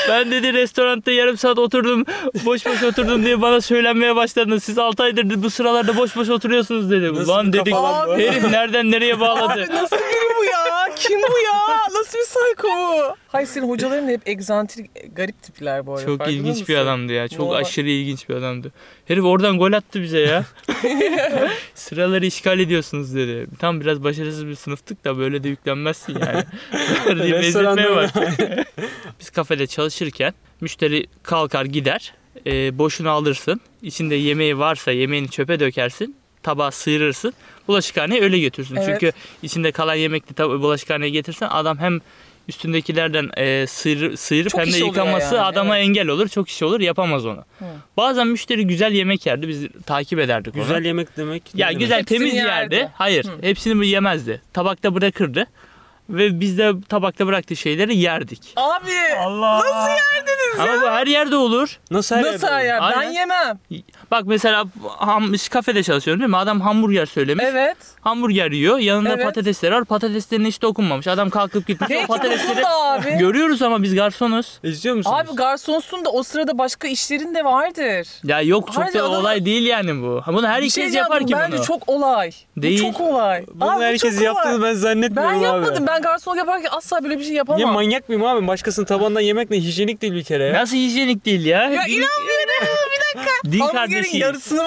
Ben 0.09 0.31
dedi 0.31 0.53
restoranda 0.53 1.11
yarım 1.11 1.37
saat 1.37 1.59
oturdum. 1.59 2.05
Boş 2.45 2.65
boş 2.65 2.83
oturdum 2.83 3.25
diye 3.25 3.41
bana 3.41 3.61
söylenmeye 3.61 4.15
başladınız. 4.15 4.63
Siz 4.63 4.77
6 4.77 5.03
aydır 5.03 5.43
bu 5.43 5.49
sıralarda 5.49 5.97
boş 5.97 6.15
boş 6.15 6.29
oturuyorsunuz 6.29 6.91
dedi. 6.91 7.13
Nasıl 7.13 7.25
Ulan 7.31 7.53
bir 7.53 7.59
dedik. 7.59 7.73
Herif 8.17 8.51
nereden 8.51 8.91
nereye 8.91 9.19
bağladı? 9.19 9.63
Abi 9.63 9.75
nasıl 9.75 9.95
biri 9.97 10.35
bu 10.39 10.43
ya? 10.45 10.95
Kim 10.95 11.19
bu 11.19 11.37
ya? 11.45 11.77
Nasıl 11.99 12.17
bir 12.17 12.23
psycho 12.23 12.67
bu? 12.67 13.15
Hayır 13.27 13.47
senin 13.47 13.69
hocaların 13.69 14.07
hep 14.07 14.21
egzantrik, 14.27 15.15
garip 15.15 15.43
tipler 15.43 15.85
bu 15.85 15.93
arada. 15.93 16.05
Çok 16.05 16.17
farkında 16.17 16.35
ilginç 16.35 16.55
bir 16.69 16.73
mısın? 16.75 16.85
adamdı 16.87 17.13
ya. 17.13 17.27
Çok 17.27 17.39
Normal. 17.39 17.55
aşırı 17.55 17.89
ilginç 17.89 18.29
bir 18.29 18.35
adamdı. 18.35 18.71
Herif 19.07 19.23
oradan 19.23 19.57
gol 19.57 19.71
attı 19.71 20.01
bize 20.01 20.19
ya. 20.19 20.45
Sıraları 21.75 22.25
işgal 22.25 22.59
ediyorsunuz 22.59 23.15
dedi. 23.15 23.47
Tam 23.59 23.81
biraz 23.81 24.03
başarısız 24.03 24.47
bir 24.47 24.55
sınıftık 24.55 25.05
da 25.05 25.17
böyle 25.17 25.43
de 25.43 25.49
yüklenmezsin 25.49 26.19
yani. 26.19 26.43
diye 27.23 27.33
benzetmeye 27.33 27.95
bak. 27.95 28.11
Biz 29.19 29.29
kafede 29.29 29.67
çalışırken 29.67 30.33
müşteri 30.61 31.05
kalkar 31.23 31.65
gider. 31.65 32.13
E, 32.45 32.77
boşuna 32.77 33.11
alırsın. 33.11 33.61
İçinde 33.81 34.15
yemeği 34.15 34.57
varsa 34.57 34.91
yemeğini 34.91 35.29
çöpe 35.29 35.59
dökersin. 35.59 36.15
Tabağı 36.43 36.71
sıyırırsın. 36.71 37.33
Bulaşıkhaneye 37.67 38.21
öyle 38.21 38.39
götürsün. 38.39 38.75
Evet. 38.75 38.85
Çünkü 38.85 39.11
içinde 39.41 39.71
kalan 39.71 39.95
yemekli 39.95 40.33
tab- 40.33 40.61
bulaşıkhaneye 40.61 41.09
getirsen 41.09 41.47
adam 41.51 41.77
hem 41.77 41.99
üstündekilerden 42.47 43.29
e, 43.37 43.67
sıyır, 43.67 44.17
sıyırıp 44.17 44.51
Çok 44.51 44.61
hem 44.61 44.73
de 44.73 44.77
yıkaması 44.77 45.35
yani, 45.35 45.45
adama 45.45 45.77
evet. 45.77 45.87
engel 45.87 46.07
olur. 46.07 46.27
Çok 46.27 46.49
iş 46.49 46.63
olur 46.63 46.79
yapamaz 46.79 47.25
onu. 47.25 47.45
Hı. 47.59 47.65
Bazen 47.97 48.27
müşteri 48.27 48.67
güzel 48.67 48.91
yemek 48.91 49.25
yerdi. 49.25 49.47
Biz 49.47 49.67
takip 49.85 50.19
ederdik 50.19 50.55
onu. 50.55 50.61
Güzel 50.61 50.85
yemek 50.85 51.17
demek. 51.17 51.43
Ya 51.55 51.67
demek? 51.67 51.79
güzel 51.79 51.99
Hepsini 51.99 52.17
temiz 52.17 52.33
yerdi. 52.33 52.75
yerdi. 52.75 52.91
Hayır, 52.93 53.25
Hı. 53.25 53.31
hepsini 53.41 53.87
yemezdi. 53.87 54.41
Tabakta 54.53 54.95
bırakırdı. 54.95 55.47
Ve 56.09 56.39
biz 56.39 56.57
de 56.57 56.73
tabakta 56.89 57.27
bıraktığı 57.27 57.55
şeyleri 57.55 57.97
yerdik. 57.97 58.53
Abi 58.55 58.91
Allah. 59.19 59.59
Nasıl 59.59 59.89
yerdiniz 59.89 60.32
Ama 60.59 60.81
bu 60.81 60.87
her 60.87 61.07
yerde 61.07 61.35
olur. 61.35 61.79
Nasıl 61.91 62.15
her 62.15 62.23
nasıl 62.23 62.47
yerde? 62.47 62.63
ya? 62.65 62.79
Ben 62.81 62.97
Aynen. 62.99 63.11
yemem. 63.11 63.59
Bak 64.11 64.23
mesela 64.25 64.65
ham, 64.97 65.33
kafede 65.51 65.83
çalışıyorum 65.83 66.21
değil 66.21 66.29
mi? 66.29 66.37
Adam 66.37 66.61
hamburger 66.61 67.05
söylemiş. 67.05 67.45
Evet. 67.47 67.77
Hamburger 68.01 68.51
yiyor. 68.51 68.77
Yanında 68.77 69.09
Evet. 69.13 69.25
patatesleri 69.25 69.73
var. 69.75 69.85
Patateslerine 69.85 70.47
hiç 70.47 70.61
dokunmamış. 70.61 71.07
Adam 71.07 71.29
kalkıp 71.29 71.67
gitmiş. 71.67 71.87
Peki 71.87 72.03
o 72.03 72.07
patatesleri 72.07 72.49
dokundu 72.49 72.67
abi. 72.67 73.17
görüyoruz 73.17 73.61
ama 73.61 73.83
biz 73.83 73.95
garsonuz. 73.95 74.59
İzliyor 74.63 74.95
musunuz? 74.95 75.17
Abi 75.19 75.35
garsonsun 75.35 76.05
da 76.05 76.09
o 76.09 76.23
sırada 76.23 76.57
başka 76.57 76.87
işlerin 76.87 77.35
de 77.35 77.43
vardır. 77.45 78.07
Ya 78.23 78.41
yok 78.41 78.73
çok 78.73 78.83
Hadi 78.83 78.93
da 78.93 78.99
adamı- 79.03 79.17
olay 79.17 79.45
değil 79.45 79.65
yani 79.65 80.01
bu. 80.01 80.21
Ha, 80.25 80.33
Bunu 80.33 80.41
Bir 80.41 80.47
herkes 80.47 80.75
şey 80.75 80.89
yapar 80.89 81.19
diyeceğim, 81.19 81.27
ki 81.27 81.45
bence 81.45 81.57
bunu. 81.57 81.65
çok 81.65 81.89
olay. 81.89 82.31
Değil. 82.57 82.79
Bu 82.83 82.91
çok 82.91 83.01
olay. 83.01 83.45
Bunu 83.53 83.71
Abi 83.71 83.79
bu 83.79 83.83
herkes 83.83 84.13
çok 84.15 84.23
yaptığını 84.23 84.55
olay. 84.57 84.69
ben 84.69 84.73
zannetmiyorum 84.73 85.33
Ben 85.33 85.37
abi. 85.37 85.43
yapmadım. 85.45 85.87
Ben 85.87 86.01
garsonluk 86.01 86.37
yaparken 86.37 86.69
asla 86.71 87.03
böyle 87.03 87.19
bir 87.19 87.23
şey 87.23 87.33
yapamam. 87.33 87.61
Ya 87.61 87.67
manyak 87.67 88.09
mıyım 88.09 88.25
abi? 88.25 88.47
Başkasının 88.47 88.85
tabandan 88.85 89.21
yemek 89.21 89.49
ne? 89.51 89.57
Hijyenik 89.57 90.01
değil 90.01 90.13
bir 90.13 90.23
kere. 90.23 90.42
Nasıl 90.53 90.75
hijyenik 90.75 91.25
değil 91.25 91.45
ya? 91.45 91.59
Ya 91.63 91.69
inanmıyorum. 91.69 92.43
Din 93.51 93.59
Hamburgerin 93.59 93.73
kardeşi. 93.93 94.17
yarısını? 94.17 94.63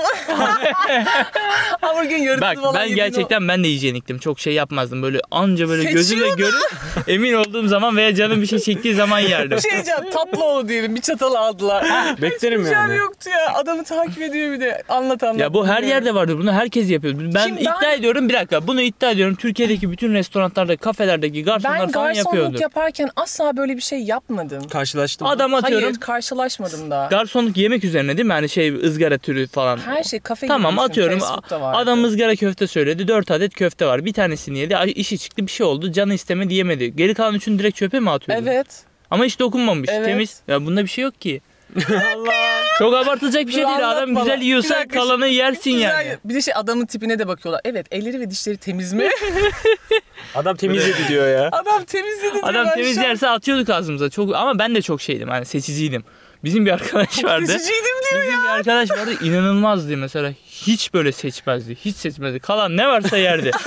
Hamburgerin 1.80 2.22
yarısını 2.22 2.40
Bak 2.40 2.56
falan 2.56 2.74
ben 2.74 2.82
yedin 2.84 2.92
o- 2.92 2.96
gerçekten 2.96 3.48
ben 3.48 3.64
de 3.64 3.68
hijyeniktim. 3.68 4.18
Çok 4.18 4.40
şey 4.40 4.52
yapmazdım. 4.54 5.02
Böyle 5.02 5.20
anca 5.30 5.68
böyle 5.68 5.84
gözümle 5.92 6.30
da. 6.30 6.34
görüp 6.34 6.72
emin 7.08 7.32
olduğum 7.32 7.68
zaman 7.68 7.96
veya 7.96 8.14
canım 8.14 8.42
bir 8.42 8.46
şey 8.46 8.58
çektiği 8.58 8.94
zaman 8.94 9.18
yerdim. 9.18 9.56
Bir 9.56 9.62
şey 9.62 9.70
diyeceğim. 9.72 10.10
Tatlı 10.12 10.44
oldu 10.44 10.68
diyelim. 10.68 10.94
Bir 10.96 11.00
çatal 11.00 11.34
aldılar. 11.34 11.84
Beklerim 12.22 12.60
Hiçbir 12.60 12.72
yani. 12.74 12.88
şey 12.88 12.96
yoktu 12.96 13.30
ya. 13.30 13.54
Adamı 13.54 13.84
takip 13.84 14.22
ediyor 14.22 14.52
bir 14.52 14.60
de. 14.60 14.82
Anlat 14.88 15.22
anlat. 15.22 15.40
Ya 15.40 15.54
bu 15.54 15.66
her 15.66 15.76
Bilmiyorum. 15.76 15.88
yerde 16.06 16.14
vardır. 16.14 16.38
Bunu 16.38 16.52
herkes 16.52 16.90
yapıyor. 16.90 17.14
Ben 17.34 17.46
Şimdi 17.46 17.60
iddia 17.62 17.74
ben- 17.82 17.98
ediyorum 17.98 18.28
bir 18.28 18.34
dakika. 18.34 18.66
Bunu 18.66 18.80
iddia 18.80 19.10
ediyorum. 19.10 19.34
Türkiye'deki 19.34 19.90
bütün 19.90 20.14
restoranlarda, 20.14 20.76
kafelerdeki 20.76 21.44
garsonlar 21.44 21.80
Ben 21.80 21.88
falan 21.92 22.08
yapıyordur. 22.12 22.38
garsonluk 22.38 22.60
yaparken 22.60 23.08
asla 23.16 23.56
böyle 23.56 23.76
bir 23.76 23.80
şey 23.82 23.98
yapmadım. 23.98 24.68
Karşılaştım. 24.68 25.26
Adam 25.26 25.54
atıyorum. 25.54 25.84
Hayır 25.84 26.00
karşılaşmadım 26.00 26.90
da. 26.90 27.06
Garsonluk 27.10 27.56
yemek 27.56 27.84
üzerine 27.84 28.16
değil 28.16 28.26
mi? 28.26 28.34
Hani 28.36 28.48
şey 28.48 28.74
ızgara 28.74 29.18
türü 29.18 29.46
falan. 29.46 29.78
Her 29.78 30.02
şey 30.02 30.20
kafe 30.20 30.46
Tamam 30.46 30.72
gibi 30.72 30.80
atıyorum. 30.80 31.18
Adam 31.50 32.04
ızgara 32.04 32.36
köfte 32.36 32.66
söyledi. 32.66 33.08
4 33.08 33.30
adet 33.30 33.54
köfte 33.54 33.86
var. 33.86 34.04
Bir 34.04 34.12
tanesini 34.12 34.58
yedi. 34.58 34.76
İşi 34.90 35.18
çıktı 35.18 35.46
bir 35.46 35.50
şey 35.50 35.66
oldu. 35.66 35.92
Canı 35.92 36.14
istemedi 36.14 36.54
yemedi. 36.54 36.96
Geri 36.96 37.14
kalan 37.14 37.34
üçünü 37.34 37.58
direkt 37.58 37.76
çöpe 37.76 38.00
mi 38.00 38.10
atıyordu? 38.10 38.44
Evet. 38.46 38.84
Ama 39.10 39.24
hiç 39.24 39.40
dokunmamış. 39.40 39.88
Evet. 39.92 40.06
Temiz. 40.06 40.40
Ya 40.48 40.66
bunda 40.66 40.82
bir 40.82 40.88
şey 40.88 41.04
yok 41.04 41.20
ki. 41.20 41.40
Çok 42.78 42.94
abartılacak 42.94 43.46
bir 43.46 43.52
şey 43.52 43.64
değil. 43.64 43.90
Adam 43.90 44.14
bana. 44.14 44.24
güzel 44.24 44.42
yiyorsa 44.42 44.74
dakika, 44.74 44.98
kalanı 44.98 45.26
yersin 45.26 45.72
Güzel. 45.72 45.88
yani. 45.88 46.18
Bir 46.24 46.34
de 46.34 46.42
şey 46.42 46.54
adamın 46.56 46.86
tipine 46.86 47.18
de 47.18 47.28
bakıyorlar. 47.28 47.60
Evet 47.64 47.86
elleri 47.90 48.20
ve 48.20 48.30
dişleri 48.30 48.56
temiz 48.56 48.92
mi? 48.92 49.08
Adam 50.34 50.56
temizledi 50.56 51.08
diyor 51.08 51.28
ya. 51.28 51.48
Adam 51.52 51.84
temizledi 51.84 52.34
diyor. 52.34 52.48
Adam 52.48 52.68
temiz 52.74 52.96
yerse 52.96 53.28
atıyorduk 53.28 53.70
ağzımıza. 53.70 54.10
Çok 54.10 54.34
ama 54.34 54.58
ben 54.58 54.74
de 54.74 54.82
çok 54.82 55.00
şeydim. 55.00 55.28
Hani 55.28 55.44
seçiciydim. 55.44 56.04
Bizim 56.46 56.66
bir 56.66 56.70
arkadaş 56.70 57.24
vardı. 57.24 57.46
Seçiciydim 57.46 57.84
diyor 58.10 58.22
Bizim 58.22 58.42
bir 58.44 58.48
arkadaş 58.48 58.90
vardı 58.90 59.10
inanılmazdı 59.24 59.96
mesela. 59.96 60.32
Hiç 60.50 60.94
böyle 60.94 61.12
seçmezdi. 61.12 61.76
Hiç 61.84 61.96
seçmezdi. 61.96 62.40
Kalan 62.40 62.76
ne 62.76 62.88
varsa 62.88 63.16
yerdi. 63.18 63.50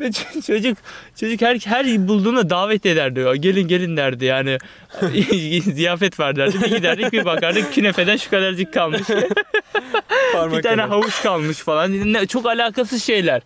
Ve 0.00 0.06
ç- 0.06 0.46
çocuk 0.46 0.78
çocuk 1.20 1.40
her 1.42 1.56
her 1.64 2.08
bulduğunda 2.08 2.50
davet 2.50 2.86
ederdi. 2.86 3.20
Ya, 3.20 3.36
Gelin 3.36 3.68
gelin 3.68 3.96
derdi 3.96 4.24
yani. 4.24 4.58
Ziyafet 5.74 6.20
var 6.20 6.36
derdi. 6.36 6.62
Bir 6.62 6.76
giderdik 6.76 7.12
bir 7.12 7.24
bakardık 7.24 7.74
künefeden 7.74 8.16
şu 8.16 8.30
kadarcık 8.30 8.74
kalmış. 8.74 9.02
Parmak 10.32 10.58
bir 10.58 10.62
tane 10.62 10.76
kadar. 10.76 10.88
havuç 10.88 11.22
kalmış 11.22 11.58
falan. 11.58 12.12
Ne- 12.12 12.26
Çok 12.26 12.46
alakasız 12.46 13.04
şeyler. 13.04 13.42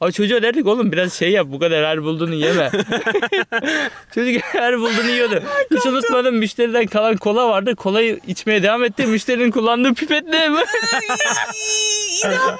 Ama 0.00 0.12
çocuğa 0.12 0.42
derdik 0.42 0.66
oğlum 0.66 0.92
biraz 0.92 1.12
şey 1.12 1.30
yap 1.30 1.46
bu 1.50 1.58
kadar 1.58 1.84
her 1.84 2.02
bulduğunu 2.02 2.34
yeme. 2.34 2.70
Çocuk 4.14 4.42
her 4.42 4.78
bulduğunu 4.78 5.10
yiyordu. 5.10 5.42
Hiç 5.70 5.86
unutmadım 5.86 6.36
müşteriden 6.36 6.86
kalan 6.86 7.16
kola 7.16 7.48
vardı. 7.48 7.76
Kolayı 7.76 8.20
içmeye 8.26 8.62
devam 8.62 8.84
etti. 8.84 9.06
Müşterinin 9.06 9.50
kullandığı 9.50 9.94
pipetle 9.94 10.50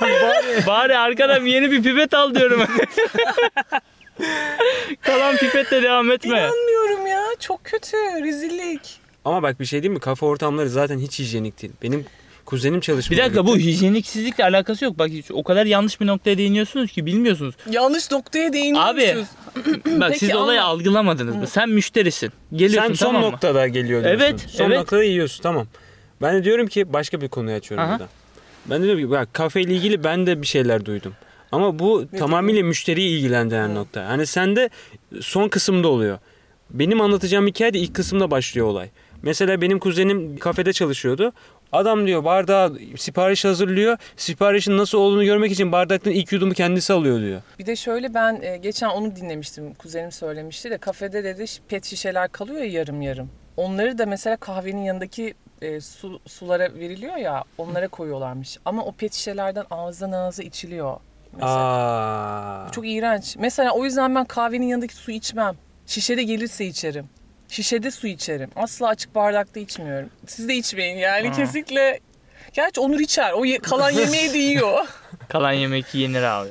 bari, 0.00 0.66
bari 0.66 0.98
arkadan 0.98 1.44
yeni 1.44 1.70
bir 1.70 1.82
pipet 1.82 2.14
al 2.14 2.34
diyorum. 2.34 2.62
kalan 5.02 5.36
pipetle 5.36 5.82
devam 5.82 6.10
etme. 6.10 6.38
İnanmıyorum 6.38 7.06
ya. 7.06 7.22
Çok 7.40 7.64
kötü. 7.64 7.96
Rezillik. 7.96 9.00
Ama 9.24 9.42
bak 9.42 9.60
bir 9.60 9.64
şey 9.64 9.82
değil 9.82 9.94
mi? 9.94 10.00
Kafe 10.00 10.26
ortamları 10.26 10.68
zaten 10.68 10.98
hiç 10.98 11.18
hijyenik 11.18 11.62
değil. 11.62 11.72
Benim 11.82 12.06
kuzenim 12.48 12.76
Bir 12.76 12.80
çalışmıyor. 12.80 13.24
dakika 13.24 13.46
bu 13.46 13.56
hijyeniksizlikle 13.56 14.44
alakası 14.44 14.84
yok. 14.84 14.98
Bak 14.98 15.08
hiç- 15.08 15.30
o 15.30 15.42
kadar 15.42 15.66
yanlış 15.66 16.00
bir 16.00 16.06
noktaya 16.06 16.38
değiniyorsunuz 16.38 16.92
ki 16.92 17.06
bilmiyorsunuz. 17.06 17.54
Yanlış 17.70 18.10
noktaya 18.10 18.52
değiniyormuşuz. 18.52 19.08
Abi 19.08 19.24
bak 20.00 20.08
Peki 20.08 20.18
siz 20.18 20.34
olayı 20.34 20.62
ama- 20.62 20.70
algılamadınız 20.70 21.36
mı? 21.36 21.46
Sen 21.46 21.68
müşterisin. 21.68 22.32
Geliyorsun 22.52 22.88
Sen 22.88 22.94
son 22.94 23.06
tamam 23.06 23.22
mı? 23.22 23.32
noktada 23.32 23.68
geliyor 23.68 24.04
diyorsun. 24.04 24.20
Evet, 24.24 24.46
Son 24.48 24.64
evet. 24.64 24.78
noktada 24.78 25.02
yiyorsun 25.04 25.42
tamam. 25.42 25.66
Ben 26.22 26.34
de 26.36 26.44
diyorum 26.44 26.66
ki 26.66 26.92
başka 26.92 27.20
bir 27.20 27.28
konuyu 27.28 27.56
açıyorum 27.56 27.84
Aha. 27.86 27.92
burada. 27.92 28.08
Ben 28.66 28.80
de 28.80 28.84
diyorum 28.84 29.02
ki 29.04 29.10
bak 29.10 29.34
kafeyle 29.34 29.74
ilgili 29.74 30.04
ben 30.04 30.26
de 30.26 30.42
bir 30.42 30.46
şeyler 30.46 30.84
duydum. 30.84 31.14
Ama 31.52 31.78
bu 31.78 32.04
tamamıyla 32.18 32.62
müşteriyi 32.64 33.18
ilgilendiren 33.18 33.74
nokta. 33.74 34.08
Hani 34.08 34.26
sende 34.26 34.70
son 35.20 35.48
kısımda 35.48 35.88
oluyor. 35.88 36.18
Benim 36.70 37.00
anlatacağım 37.00 37.46
hikaye 37.46 37.74
de 37.74 37.78
ilk 37.78 37.94
kısımda 37.94 38.30
başlıyor 38.30 38.66
olay. 38.66 38.88
Mesela 39.22 39.60
benim 39.60 39.78
kuzenim 39.78 40.36
kafede 40.38 40.72
çalışıyordu. 40.72 41.32
Adam 41.72 42.06
diyor 42.06 42.24
bardağa 42.24 42.70
sipariş 42.96 43.44
hazırlıyor. 43.44 43.98
Siparişin 44.16 44.78
nasıl 44.78 44.98
olduğunu 44.98 45.24
görmek 45.24 45.52
için 45.52 45.72
bardaktan 45.72 46.12
ilk 46.12 46.32
yudumu 46.32 46.54
kendisi 46.54 46.92
alıyor 46.92 47.20
diyor. 47.20 47.42
Bir 47.58 47.66
de 47.66 47.76
şöyle 47.76 48.14
ben 48.14 48.42
e, 48.42 48.56
geçen 48.56 48.88
onu 48.88 49.16
dinlemiştim. 49.16 49.74
Kuzenim 49.74 50.12
söylemişti 50.12 50.70
de 50.70 50.78
kafede 50.78 51.24
dedi 51.24 51.44
pet 51.68 51.84
şişeler 51.84 52.28
kalıyor 52.28 52.60
ya 52.60 52.66
yarım 52.70 53.02
yarım. 53.02 53.30
Onları 53.56 53.98
da 53.98 54.06
mesela 54.06 54.36
kahvenin 54.36 54.82
yanındaki 54.82 55.34
e, 55.62 55.80
su, 55.80 56.20
sulara 56.26 56.74
veriliyor 56.74 57.16
ya 57.16 57.44
onlara 57.58 57.88
koyuyorlarmış. 57.88 58.58
Ama 58.64 58.84
o 58.84 58.92
pet 58.92 59.12
şişelerden 59.14 59.64
ağızdan 59.70 60.12
ağza 60.12 60.42
içiliyor. 60.42 60.96
Mesela. 61.32 61.52
Aa. 61.52 62.72
Çok 62.72 62.88
iğrenç. 62.88 63.36
Mesela 63.38 63.72
o 63.72 63.84
yüzden 63.84 64.14
ben 64.14 64.24
kahvenin 64.24 64.66
yanındaki 64.66 64.94
su 64.94 65.10
içmem. 65.10 65.54
Şişede 65.86 66.22
gelirse 66.22 66.64
içerim. 66.66 67.06
Şişede 67.48 67.90
su 67.90 68.06
içerim. 68.06 68.50
Asla 68.56 68.88
açık 68.88 69.14
bardakta 69.14 69.60
içmiyorum. 69.60 70.10
Siz 70.26 70.48
de 70.48 70.54
içmeyin 70.54 70.96
yani 70.98 71.28
Ha. 71.28 71.34
kesinlikle. 71.36 72.00
Gerçi 72.52 72.80
Onur 72.80 73.00
içer. 73.00 73.32
O 73.32 73.44
ye- 73.44 73.58
kalan 73.58 73.90
yemeği 73.90 74.32
de 74.32 74.38
yiyor. 74.38 74.86
Kalan 75.28 75.52
yemek 75.52 75.94
yenir 75.94 76.22
abi. 76.22 76.50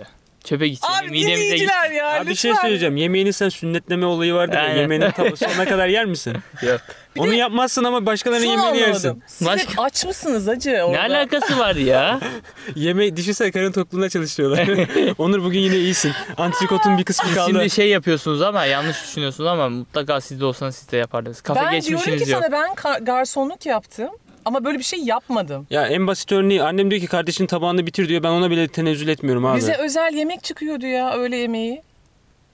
Çöpe 0.50 0.68
gitsin. 0.68 0.88
Abi 0.94 1.08
midemize 1.12 1.30
gitsin. 1.34 1.46
dinleyiciler 1.46 1.92
ya 1.92 2.22
Abi 2.22 2.30
bir 2.30 2.36
şey 2.36 2.56
söyleyeceğim. 2.56 2.98
Yemeğini 2.98 3.34
sen 3.34 3.50
sünnetleme 3.50 4.06
olayı 4.06 4.34
vardır 4.34 4.54
ya. 4.56 4.62
Aynen. 4.62 4.76
Yemeğinin 4.82 5.12
tam 5.16 5.38
sonuna 5.38 5.66
kadar 5.66 5.88
yer 5.88 6.06
misin? 6.06 6.38
Yok. 6.62 6.82
Bir 7.16 7.22
Onu 7.22 7.32
de- 7.32 7.36
yapmazsın 7.36 7.84
ama 7.84 8.06
başkalarının 8.06 8.44
Şunu 8.46 8.52
yemeğini 8.52 8.86
anlamadım. 8.86 8.94
yersin. 8.94 9.24
Siz 9.28 9.48
Başka- 9.48 9.72
hep 9.72 9.80
aç 9.80 10.06
mısınız 10.06 10.48
acı 10.48 10.70
Ne 10.74 10.84
orada? 10.84 11.02
alakası 11.02 11.60
var 11.60 11.76
ya? 11.76 12.20
Yemeği 12.76 13.18
düşünsene 13.18 13.52
karın 13.52 13.72
tokluğuna 13.72 14.10
çalışıyorlar. 14.10 14.68
Onur 15.18 15.44
bugün 15.44 15.60
yine 15.60 15.76
iyisin. 15.76 16.12
Antrikotun 16.38 16.98
bir 16.98 17.04
kısmı 17.04 17.34
kaldı. 17.34 17.50
Şimdi 17.52 17.70
şey 17.70 17.90
yapıyorsunuz 17.90 18.42
ama 18.42 18.66
yanlış 18.66 19.04
düşünüyorsunuz 19.04 19.48
ama 19.50 19.70
mutlaka 19.70 20.22
siz 20.22 20.40
de 20.40 20.46
olsanız 20.46 20.76
siz 20.76 20.92
de 20.92 20.98
yapardınız. 20.98 21.42
Kafe 21.42 21.60
ben 21.60 21.72
diyorum 21.72 21.86
ki 21.86 21.92
geçmişiniz 21.92 22.30
yok. 22.30 22.42
sana 22.42 22.52
ben 22.52 22.70
ka- 22.74 23.04
garsonluk 23.06 23.66
yaptım. 23.66 24.10
Ama 24.48 24.64
böyle 24.64 24.78
bir 24.80 24.84
şey 24.84 25.00
yapmadım. 25.00 25.68
Ya 25.70 25.88
en 25.88 26.08
basit 26.08 26.32
örneği 26.32 26.64
annem 26.64 26.92
diyor 26.92 27.02
ki 27.02 27.08
kardeşinin 27.08 27.48
tabağını 27.48 27.86
bitir 27.86 28.10
diyor. 28.10 28.24
Ben 28.24 28.30
ona 28.30 28.52
bile 28.52 28.68
tenezzül 28.68 29.08
etmiyorum 29.08 29.46
abi. 29.46 29.58
Bize 29.58 29.74
özel 29.74 30.14
yemek 30.14 30.44
çıkıyordu 30.44 30.86
ya 30.86 31.14
öğle 31.14 31.38
yemeği. 31.38 31.82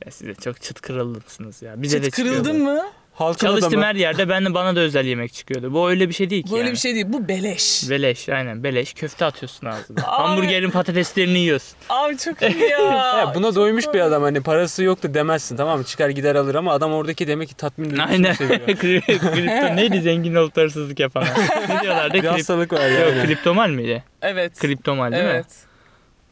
Ya 0.05 0.11
siz 0.11 0.27
de 0.27 0.33
çok 0.35 0.61
çıt 0.61 0.81
kırıldınız 0.81 1.61
ya. 1.61 1.81
Bize 1.81 2.01
de 2.01 2.05
Çıt 2.05 2.15
kırıldın 2.15 2.37
çıkıyordu. 2.43 2.63
mı? 2.63 2.85
Halkın 3.13 3.47
Çalıştığım 3.47 3.69
adamı. 3.69 3.85
her 3.85 3.95
yerde 3.95 4.29
ben 4.29 4.45
de 4.45 4.53
bana 4.53 4.75
da 4.75 4.79
özel 4.79 5.05
yemek 5.05 5.33
çıkıyordu. 5.33 5.73
Bu 5.73 5.89
öyle 5.89 6.09
bir 6.09 6.13
şey 6.13 6.29
değil 6.29 6.43
ki 6.43 6.51
Böyle 6.51 6.63
yani. 6.63 6.71
bir 6.73 6.77
şey 6.77 6.95
değil. 6.95 7.05
Bu 7.09 7.27
beleş. 7.27 7.89
Beleş 7.89 8.29
aynen 8.29 8.63
beleş 8.63 8.93
köfte 8.93 9.25
atıyorsun 9.25 9.67
ağzına. 9.67 10.01
Hamburgerin 10.07 10.69
patateslerini 10.69 11.39
yiyorsun. 11.39 11.77
Abi 11.89 12.17
çok 12.17 12.41
iyi 12.41 12.59
ya. 12.63 12.79
Ya 13.17 13.31
buna 13.35 13.45
Çok 13.47 13.55
doymuş 13.55 13.85
bir 13.93 13.99
adam 13.99 14.23
hani 14.23 14.41
parası 14.43 14.83
yoktu 14.83 15.13
demezsin 15.13 15.57
tamam 15.57 15.79
mı? 15.79 15.85
Çıkar 15.85 16.09
gider 16.09 16.35
alır 16.35 16.55
ama 16.55 16.73
adam 16.73 16.93
oradaki 16.93 17.27
demek 17.27 17.49
ki 17.49 17.55
tatmin 17.57 17.97
Aynen. 17.97 18.35
Kripto 18.35 19.75
neydi 19.75 20.01
zengin 20.01 20.35
olup 20.35 20.57
hırsızlık 20.57 20.99
yapan? 20.99 21.25
ne 21.69 21.81
diyorlardı? 21.81 22.13
Bir 22.13 22.21
Krip... 22.21 22.31
hastalık 22.31 22.73
var 22.73 22.89
Yok 22.89 22.99
yani. 23.15 23.25
kriptomal 23.27 23.69
miydi? 23.69 24.03
Evet. 24.21 24.59
Kriptomal 24.59 25.11
değil 25.11 25.23
mi? 25.23 25.29
evet. 25.33 25.45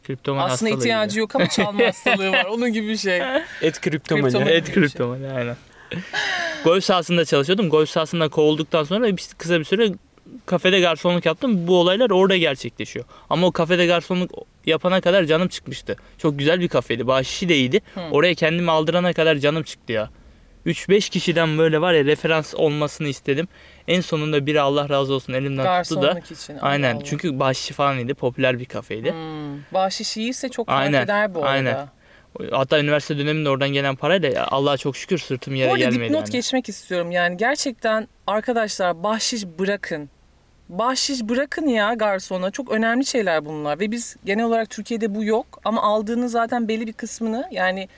Kriptomal 0.06 0.38
Aslında 0.44 0.52
hastalığı 0.52 0.70
ihtiyacı 0.78 1.12
gibi. 1.12 1.20
yok 1.20 1.34
ama 1.36 1.48
çalma 1.48 1.84
hastalığı 1.86 2.32
var. 2.32 2.44
Onun 2.44 2.72
gibi 2.72 2.88
bir 2.88 2.96
şey. 2.96 3.22
Et 3.62 3.80
kriptomani. 3.80 4.22
Kriptomani. 4.24 4.50
Evet 4.50 4.72
kriptomal 4.74 5.36
aynen. 5.36 5.56
Golf 6.64 6.84
sahasında 6.84 7.24
çalışıyordum. 7.24 7.68
Golf 7.70 7.90
sahasında 7.90 8.28
kovulduktan 8.28 8.84
sonra 8.84 9.16
bir- 9.16 9.28
kısa 9.38 9.58
bir 9.60 9.64
süre 9.64 9.88
kafede 10.46 10.80
garsonluk 10.80 11.26
yaptım. 11.26 11.66
Bu 11.66 11.76
olaylar 11.80 12.10
orada 12.10 12.36
gerçekleşiyor. 12.36 13.04
Ama 13.30 13.46
o 13.46 13.52
kafede 13.52 13.86
garsonluk 13.86 14.30
yapana 14.66 15.00
kadar 15.00 15.24
canım 15.24 15.48
çıkmıştı. 15.48 15.96
Çok 16.18 16.38
güzel 16.38 16.60
bir 16.60 16.68
kafeydi. 16.68 17.06
Bahşişi 17.06 17.48
de 17.48 17.56
iyiydi. 17.56 17.80
Hı. 17.94 18.00
Oraya 18.10 18.34
kendimi 18.34 18.70
aldırana 18.70 19.12
kadar 19.12 19.36
canım 19.36 19.62
çıktı 19.62 19.92
ya. 19.92 20.10
3-5 20.66 21.08
kişiden 21.10 21.58
böyle 21.58 21.80
var 21.80 21.92
ya 21.94 22.04
referans 22.04 22.54
olmasını 22.54 23.08
istedim. 23.08 23.48
En 23.88 24.00
sonunda 24.00 24.46
biri 24.46 24.60
Allah 24.60 24.88
razı 24.88 25.14
olsun 25.14 25.32
elimden 25.32 25.82
tuttu 25.82 25.96
da. 25.96 26.06
Garsonluk 26.06 26.30
için. 26.30 26.54
Allah 26.54 26.62
Aynen. 26.62 26.94
Allah. 26.96 27.04
Çünkü 27.04 27.38
bahşişi 27.40 27.74
falan 27.74 27.98
iyiydi. 27.98 28.14
Popüler 28.14 28.58
bir 28.58 28.64
kafeydi. 28.64 29.12
Hmm. 29.12 29.58
Bahşiş 29.74 30.16
iyiyse 30.16 30.48
çok 30.48 30.68
Aynen, 30.68 30.92
fark 30.92 31.04
eder 31.04 31.34
bu 31.34 31.38
arada. 31.38 31.50
aynen. 31.50 31.88
Hatta 32.50 32.80
üniversite 32.80 33.18
döneminde 33.18 33.48
oradan 33.48 33.68
gelen 33.68 33.96
parayla 33.96 34.46
Allah'a 34.50 34.76
çok 34.76 34.96
şükür 34.96 35.18
sırtım 35.18 35.52
Bu 35.54 35.56
yere 35.56 35.68
arada 35.70 35.78
gelmedi 35.78 36.04
dipnot 36.04 36.20
yani. 36.20 36.30
geçmek 36.30 36.68
istiyorum. 36.68 37.10
Yani 37.10 37.36
gerçekten 37.36 38.08
arkadaşlar 38.26 39.02
bahşiş 39.02 39.44
bırakın. 39.58 40.10
bahşiş 40.68 41.22
bırakın 41.22 41.66
ya 41.66 41.94
garsona. 41.94 42.50
Çok 42.50 42.70
önemli 42.70 43.06
şeyler 43.06 43.44
bunlar 43.44 43.80
ve 43.80 43.90
biz 43.90 44.16
genel 44.24 44.44
olarak 44.44 44.70
Türkiye'de 44.70 45.14
bu 45.14 45.24
yok 45.24 45.46
ama 45.64 45.82
aldığının 45.82 46.26
zaten 46.26 46.68
belli 46.68 46.86
bir 46.86 46.92
kısmını 46.92 47.48
yani 47.50 47.88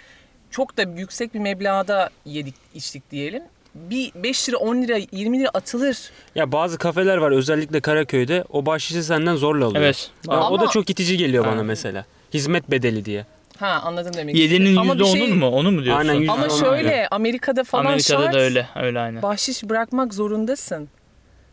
çok 0.50 0.76
da 0.76 0.83
yüksek 0.83 1.35
bir 1.35 1.38
meblağda 1.41 2.11
yedik 2.25 2.55
içtik 2.75 3.11
diyelim. 3.11 3.43
Bir 3.75 4.12
5 4.14 4.49
lira 4.49 4.57
10 4.57 4.83
lira 4.83 4.99
20 5.12 5.38
lira 5.41 5.49
atılır. 5.49 5.99
Ya 6.35 6.53
bazı 6.53 6.79
kafeler 6.79 7.17
var 7.17 7.31
özellikle 7.31 7.81
Karaköy'de 7.81 8.45
o 8.50 8.67
bahşişi 8.67 9.03
senden 9.03 9.37
zorla 9.37 9.67
alıyor. 9.67 9.83
Evet. 9.83 10.11
Ya 10.31 10.35
o 10.50 10.59
da 10.59 10.62
Ama- 10.62 10.71
çok 10.71 10.91
itici 10.91 11.17
geliyor 11.17 11.47
bana 11.47 11.62
mesela. 11.62 12.05
Hizmet 12.35 12.71
bedeli 12.71 13.05
diye. 13.05 13.26
Ha 13.59 13.81
anladım 13.85 14.15
demek 14.15 14.35
Yedinin 14.37 14.55
istediğini. 14.55 14.81
Ama 14.81 14.93
yüzde 14.93 15.05
bir 15.05 15.09
şey- 15.09 15.23
onu 15.23 15.35
mu? 15.35 15.49
Onu 15.49 15.73
mu 15.73 15.85
diyorsun? 15.85 16.09
Aynen, 16.09 16.21
yüzde 16.21 16.33
Ama 16.33 16.45
onu 16.45 16.59
şöyle 16.59 16.89
öyle. 16.89 17.09
Amerika'da 17.11 17.65
falan 17.65 17.85
Amerika'da 17.85 18.23
şart 18.23 18.35
da 18.35 18.39
öyle. 18.39 18.69
Öyle 18.77 19.01
aynen. 19.01 19.23
bahşiş 19.23 19.65
bırakmak 19.65 20.15
zorundasın. 20.15 20.89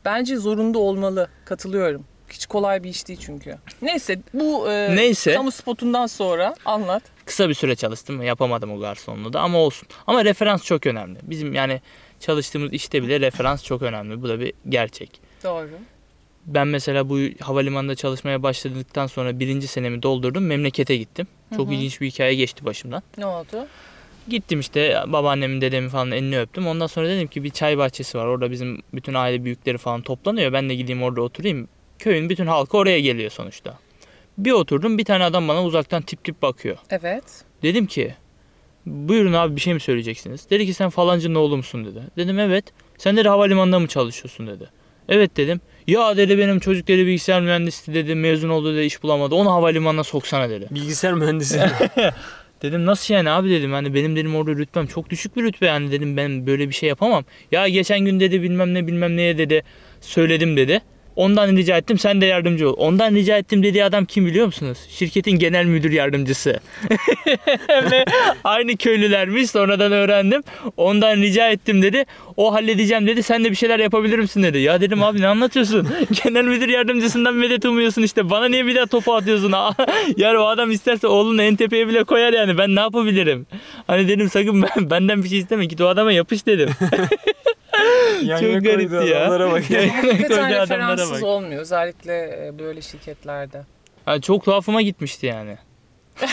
Bence 0.06 0.38
zorunda 0.38 0.80
olmalı. 0.80 1.30
Katılıyorum. 1.46 2.06
Hiç 2.30 2.46
kolay 2.46 2.84
bir 2.84 2.90
iş 2.90 3.08
değil 3.08 3.20
çünkü. 3.22 3.58
Neyse 3.82 4.20
bu 4.34 4.72
e, 4.72 4.96
Neyse. 4.96 5.34
kamu 5.34 5.52
spotundan 5.52 6.08
sonra 6.08 6.56
anlat. 6.66 7.04
Kısa 7.26 7.50
bir 7.50 7.54
süre 7.54 7.76
çalıştım. 7.76 8.24
Yapamadım 8.24 8.72
o 8.72 8.80
garsonluğu 8.80 9.34
da 9.34 9.40
ama 9.40 9.58
olsun. 9.58 9.88
Ama 10.08 10.26
referans 10.26 10.64
çok 10.64 10.88
önemli. 10.88 11.20
Bizim 11.24 11.54
yani 11.54 11.82
çalıştığımız 12.20 12.74
işte 12.74 13.04
bile 13.04 13.20
referans 13.20 13.64
çok 13.64 13.82
önemli. 13.82 14.22
Bu 14.22 14.30
da 14.30 14.40
bir 14.40 14.54
gerçek. 14.70 15.22
Doğru. 15.44 15.70
Ben 16.46 16.68
mesela 16.68 17.10
bu 17.10 17.20
havalimanında 17.40 17.96
çalışmaya 17.96 18.44
başladıktan 18.44 19.08
sonra 19.08 19.40
birinci 19.40 19.68
senemi 19.68 20.04
doldurdum. 20.04 20.46
Memlekete 20.46 20.98
gittim. 20.98 21.28
Çok 21.56 21.68
Hı 21.68 21.72
hı. 21.72 21.74
ilginç 21.74 22.02
bir 22.02 22.08
hikaye 22.08 22.36
geçti 22.36 22.66
başımdan. 22.66 23.04
Ne 23.18 23.26
oldu? 23.26 23.68
Gittim 24.28 24.60
işte 24.60 25.04
babaannemin 25.08 25.62
dedemin 25.62 25.90
falan 25.90 26.12
elini 26.12 26.40
öptüm. 26.40 26.68
Ondan 26.68 26.88
sonra 26.88 27.08
dedim 27.08 27.28
ki 27.28 27.44
bir 27.44 27.50
çay 27.50 27.78
bahçesi 27.78 28.18
var. 28.18 28.26
Orada 28.26 28.52
bizim 28.52 28.82
bütün 28.94 29.14
aile 29.14 29.44
büyükleri 29.44 29.78
falan 29.78 30.02
toplanıyor. 30.02 30.54
Ben 30.54 30.70
de 30.70 30.76
gideyim 30.76 31.04
orada 31.04 31.22
oturayım. 31.22 31.68
Köyün 32.00 32.30
bütün 32.30 32.48
halkı 32.48 32.78
oraya 32.78 33.00
geliyor 33.00 33.32
sonuçta. 33.32 33.78
Bir 34.38 34.52
oturdum 34.52 34.98
bir 34.98 35.06
tane 35.06 35.24
adam 35.24 35.48
bana 35.48 35.64
uzaktan 35.64 36.02
tip 36.02 36.24
tip 36.24 36.42
bakıyor. 36.42 36.78
Evet. 36.90 37.24
Dedim 37.64 37.86
ki 37.86 38.16
buyurun 38.86 39.34
abi 39.34 39.56
bir 39.56 39.62
şey 39.62 39.74
mi 39.74 39.80
söyleyeceksiniz? 39.80 40.50
Dedi 40.50 40.66
ki 40.66 40.74
sen 40.74 40.90
falancının 40.90 41.36
oğlu 41.36 41.58
musun 41.58 41.86
dedi. 41.86 42.02
Dedim 42.18 42.40
evet. 42.40 42.66
Sen 42.98 43.18
de 43.18 43.24
havalimanında 43.24 43.80
mı 43.80 43.88
çalışıyorsun 43.88 44.48
dedi. 44.48 44.70
Evet 45.10 45.38
dedim. 45.38 45.62
Ya 45.92 46.18
dedi 46.18 46.38
benim 46.38 46.60
çocuk 46.60 46.88
dedi 46.88 47.06
bilgisayar 47.06 47.42
mühendisi 47.42 47.94
dedi 47.94 48.16
mezun 48.16 48.50
oldu 48.50 48.76
dedi 48.76 48.86
iş 48.86 49.04
bulamadı. 49.04 49.36
Onu 49.36 49.52
havalimanına 49.52 50.04
soksana 50.04 50.50
dedi. 50.50 50.68
Bilgisayar 50.72 51.14
mühendisi. 51.14 51.62
Dedim 52.62 52.86
nasıl 52.86 53.14
yani 53.14 53.30
abi 53.30 53.50
dedim 53.50 53.72
hani 53.72 53.94
benim 53.94 54.16
dedim 54.16 54.36
orada 54.36 54.52
rütbem 54.52 54.88
çok 54.88 55.10
düşük 55.10 55.38
bir 55.38 55.44
rütbe 55.44 55.66
yani 55.66 55.92
dedim 55.92 56.18
ben 56.18 56.48
böyle 56.48 56.70
bir 56.70 56.74
şey 56.74 56.90
yapamam. 56.90 57.24
Ya 57.52 57.68
geçen 57.68 58.00
gün 58.00 58.20
dedi 58.20 58.42
bilmem 58.42 58.74
ne 58.74 58.88
bilmem 58.88 59.18
neye 59.18 59.38
dedi 59.38 59.64
söyledim 60.02 60.58
dedi. 60.58 60.82
Ondan 61.22 61.58
rica 61.58 61.78
ettim 61.78 61.98
sen 61.98 62.22
de 62.22 62.26
yardımcı 62.26 62.70
ol. 62.70 62.76
Ondan 62.78 63.16
rica 63.16 63.38
ettim 63.38 63.64
dediği 63.64 63.84
adam 63.84 64.06
kim 64.06 64.26
biliyor 64.26 64.46
musunuz? 64.46 64.78
Şirketin 64.90 65.32
genel 65.32 65.66
müdür 65.66 65.92
yardımcısı. 65.92 66.60
De 67.70 68.06
aynı 68.44 68.78
köylülermiş 68.78 69.50
sonradan 69.52 69.92
öğrendim. 69.92 70.44
Ondan 70.78 71.18
rica 71.18 71.50
ettim 71.50 71.82
dedi. 71.82 72.06
O 72.38 72.54
halledeceğim 72.54 73.08
dedi. 73.08 73.24
Sen 73.24 73.44
de 73.44 73.52
bir 73.52 73.56
şeyler 73.56 73.80
yapabilir 73.80 74.20
misin 74.20 74.44
dedi. 74.44 74.58
Ya 74.60 74.82
dedim 74.82 75.04
abi 75.04 75.22
ne 75.22 75.28
anlatıyorsun? 75.28 75.88
genel 76.24 76.44
müdür 76.44 76.70
yardımcısından 76.70 77.34
medet 77.34 77.66
umuyorsun 77.66 78.02
işte. 78.02 78.30
Bana 78.30 78.46
niye 78.46 78.66
bir 78.66 78.76
daha 78.76 78.86
topu 78.86 79.14
atıyorsun? 79.14 79.54
yani 80.18 80.38
o 80.38 80.46
adam 80.46 80.72
isterse 80.72 81.08
oğlunu 81.08 81.42
en 81.42 81.56
tepeye 81.56 81.88
bile 81.88 82.04
koyar 82.04 82.34
yani. 82.34 82.58
Ben 82.58 82.76
ne 82.76 82.80
yapabilirim? 82.80 83.46
Hani 83.88 84.08
dedim 84.08 84.30
sakın 84.30 84.62
ben, 84.62 84.90
benden 84.90 85.24
bir 85.24 85.30
şey 85.30 85.40
isteme. 85.40 85.66
Git 85.66 85.82
o 85.82 85.88
adama 85.88 86.12
yapış 86.12 86.46
dedim. 86.46 86.70
Yan 88.24 88.40
Çok 88.40 88.64
garipti 88.64 88.96
ya. 88.96 89.20
adamlara 89.20 89.52
bak. 89.52 89.64
Hakikaten 89.70 90.02
Koyduğu 90.28 90.34
adamlara 90.36 90.62
referanssız 90.64 91.12
bak. 91.12 91.24
olmuyor. 91.24 91.62
Özellikle 91.62 92.48
e, 92.48 92.60
böyle 92.60 92.82
şirketlerde. 92.82 93.62
Ha, 94.06 94.22
çok 94.22 94.46
tuhafıma 94.46 94.82
gitmişti 94.82 95.26
yani. 95.26 95.58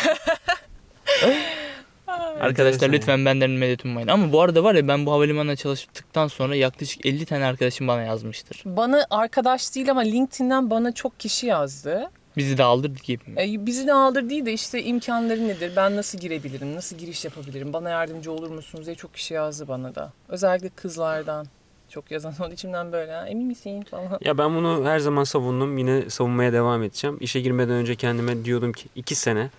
Arkadaşlar 2.40 2.88
lütfen 2.92 3.25
benden 3.25 3.50
medet 3.50 3.85
ummayın. 3.85 4.09
Ama 4.09 4.33
bu 4.33 4.40
arada 4.42 4.64
var 4.64 4.75
ya 4.75 4.88
ben 4.88 5.07
bu 5.07 5.12
havalimanına 5.12 5.57
çalıştıktan 5.57 6.26
sonra 6.28 6.57
yaklaşık 6.57 7.07
50 7.07 7.25
tane 7.26 7.45
arkadaşım 7.45 7.88
bana 7.88 8.02
yazmıştır. 8.02 8.62
Bana 8.64 9.07
arkadaş 9.11 9.75
değil 9.75 9.90
ama 9.90 10.00
LinkedIn'den 10.00 10.71
bana 10.71 10.92
çok 10.92 11.21
kişi 11.21 11.47
yazdı. 11.47 12.11
Bizi 12.38 12.59
de 12.59 12.64
aldırdık 12.64 13.04
gibi 13.04 13.30
mi? 13.30 13.40
E, 13.42 13.66
bizi 13.66 13.87
de 13.87 13.92
aldır 13.92 14.30
değil 14.30 14.47
de 14.47 14.52
işte 14.52 14.83
imkanları 14.83 15.49
nedir? 15.49 15.73
Ben 15.76 15.97
nasıl 15.97 16.18
girebilirim? 16.18 16.75
Nasıl 16.75 16.97
giriş 16.99 17.25
yapabilirim? 17.25 17.73
Bana 17.73 17.90
yardımcı 17.90 18.33
olur 18.33 18.50
musunuz 18.50 18.87
diye 18.87 18.97
çok 18.97 19.14
kişi 19.14 19.35
yazdı 19.35 19.68
bana 19.68 19.95
da. 19.95 20.12
Özellikle 20.28 20.68
kızlardan. 20.68 21.47
Çok 21.88 22.11
yazan 22.11 22.35
oldu 22.40 22.52
içimden 22.52 22.92
böyle 22.92 23.12
ha, 23.12 23.28
emin 23.28 23.47
misin 23.47 23.83
falan. 23.83 24.18
Ya 24.21 24.38
ben 24.38 24.57
bunu 24.57 24.85
her 24.85 24.99
zaman 24.99 25.25
savundum. 25.25 25.78
Yine 25.78 26.10
savunmaya 26.10 26.52
devam 26.52 26.82
edeceğim. 26.82 27.17
İşe 27.21 27.41
girmeden 27.41 27.75
önce 27.75 27.95
kendime 27.95 28.45
diyordum 28.45 28.73
ki 28.73 28.89
iki 28.97 29.15
sene 29.15 29.50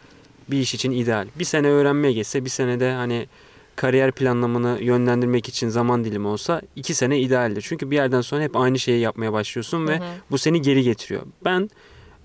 bir 0.51 0.60
iş 0.60 0.73
için 0.73 0.91
ideal. 0.91 1.27
Bir 1.39 1.45
sene 1.45 1.67
öğrenmeye 1.67 2.13
geçse 2.13 2.45
bir 2.45 2.49
senede 2.49 2.91
hani 2.91 3.27
kariyer 3.75 4.12
planlamını 4.12 4.77
yönlendirmek 4.82 5.49
için 5.49 5.69
zaman 5.69 6.04
dilimi 6.04 6.27
olsa 6.27 6.62
iki 6.75 6.93
sene 6.93 7.19
idealdir. 7.19 7.65
Çünkü 7.67 7.91
bir 7.91 7.95
yerden 7.95 8.21
sonra 8.21 8.43
hep 8.43 8.56
aynı 8.56 8.80
şeyi 8.80 8.99
yapmaya 8.99 9.34
başlıyorsun 9.34 9.88
ve 9.88 9.97
Hı 9.97 10.04
hı. 10.04 10.08
bu 10.32 10.38
seni 10.38 10.62
geri 10.62 10.84
getiriyor. 10.84 11.21
Ben 11.45 11.69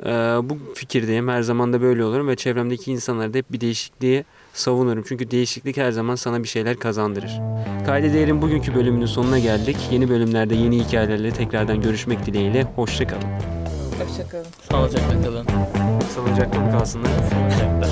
e, 0.00 0.10
bu 0.42 0.58
fikirdeyim. 0.74 1.28
Her 1.28 1.42
zaman 1.42 1.72
da 1.72 1.80
böyle 1.80 2.04
olurum 2.04 2.28
ve 2.28 2.36
çevremdeki 2.36 2.92
insanlara 2.92 3.34
da 3.34 3.38
hep 3.38 3.52
bir 3.52 3.60
değişikliği 3.60 4.24
savunurum. 4.52 5.04
Çünkü 5.08 5.30
değişiklik 5.30 5.76
her 5.76 5.90
zaman 5.90 6.14
sana 6.14 6.42
bir 6.42 6.48
şeyler 6.48 6.76
kazandırır. 6.76 7.40
Kayda 7.86 8.12
Değer'in 8.12 8.42
bugünkü 8.42 8.74
bölümünün 8.74 9.06
sonuna 9.06 9.38
geldik. 9.38 9.76
Yeni 9.90 10.08
bölümlerde 10.08 10.54
yeni 10.54 10.84
hikayelerle 10.84 11.30
tekrardan 11.30 11.80
görüşmek 11.80 12.26
dileğiyle. 12.26 12.62
Hoşçakalın. 12.76 13.22
Hoşçakalın. 14.06 14.46
Sağlıcakla 14.70 15.22
kalın. 15.22 15.46
Sağlıcakla 16.14 16.70
kalsınlar. 16.70 17.10
Sağlıcakla. 17.30 17.88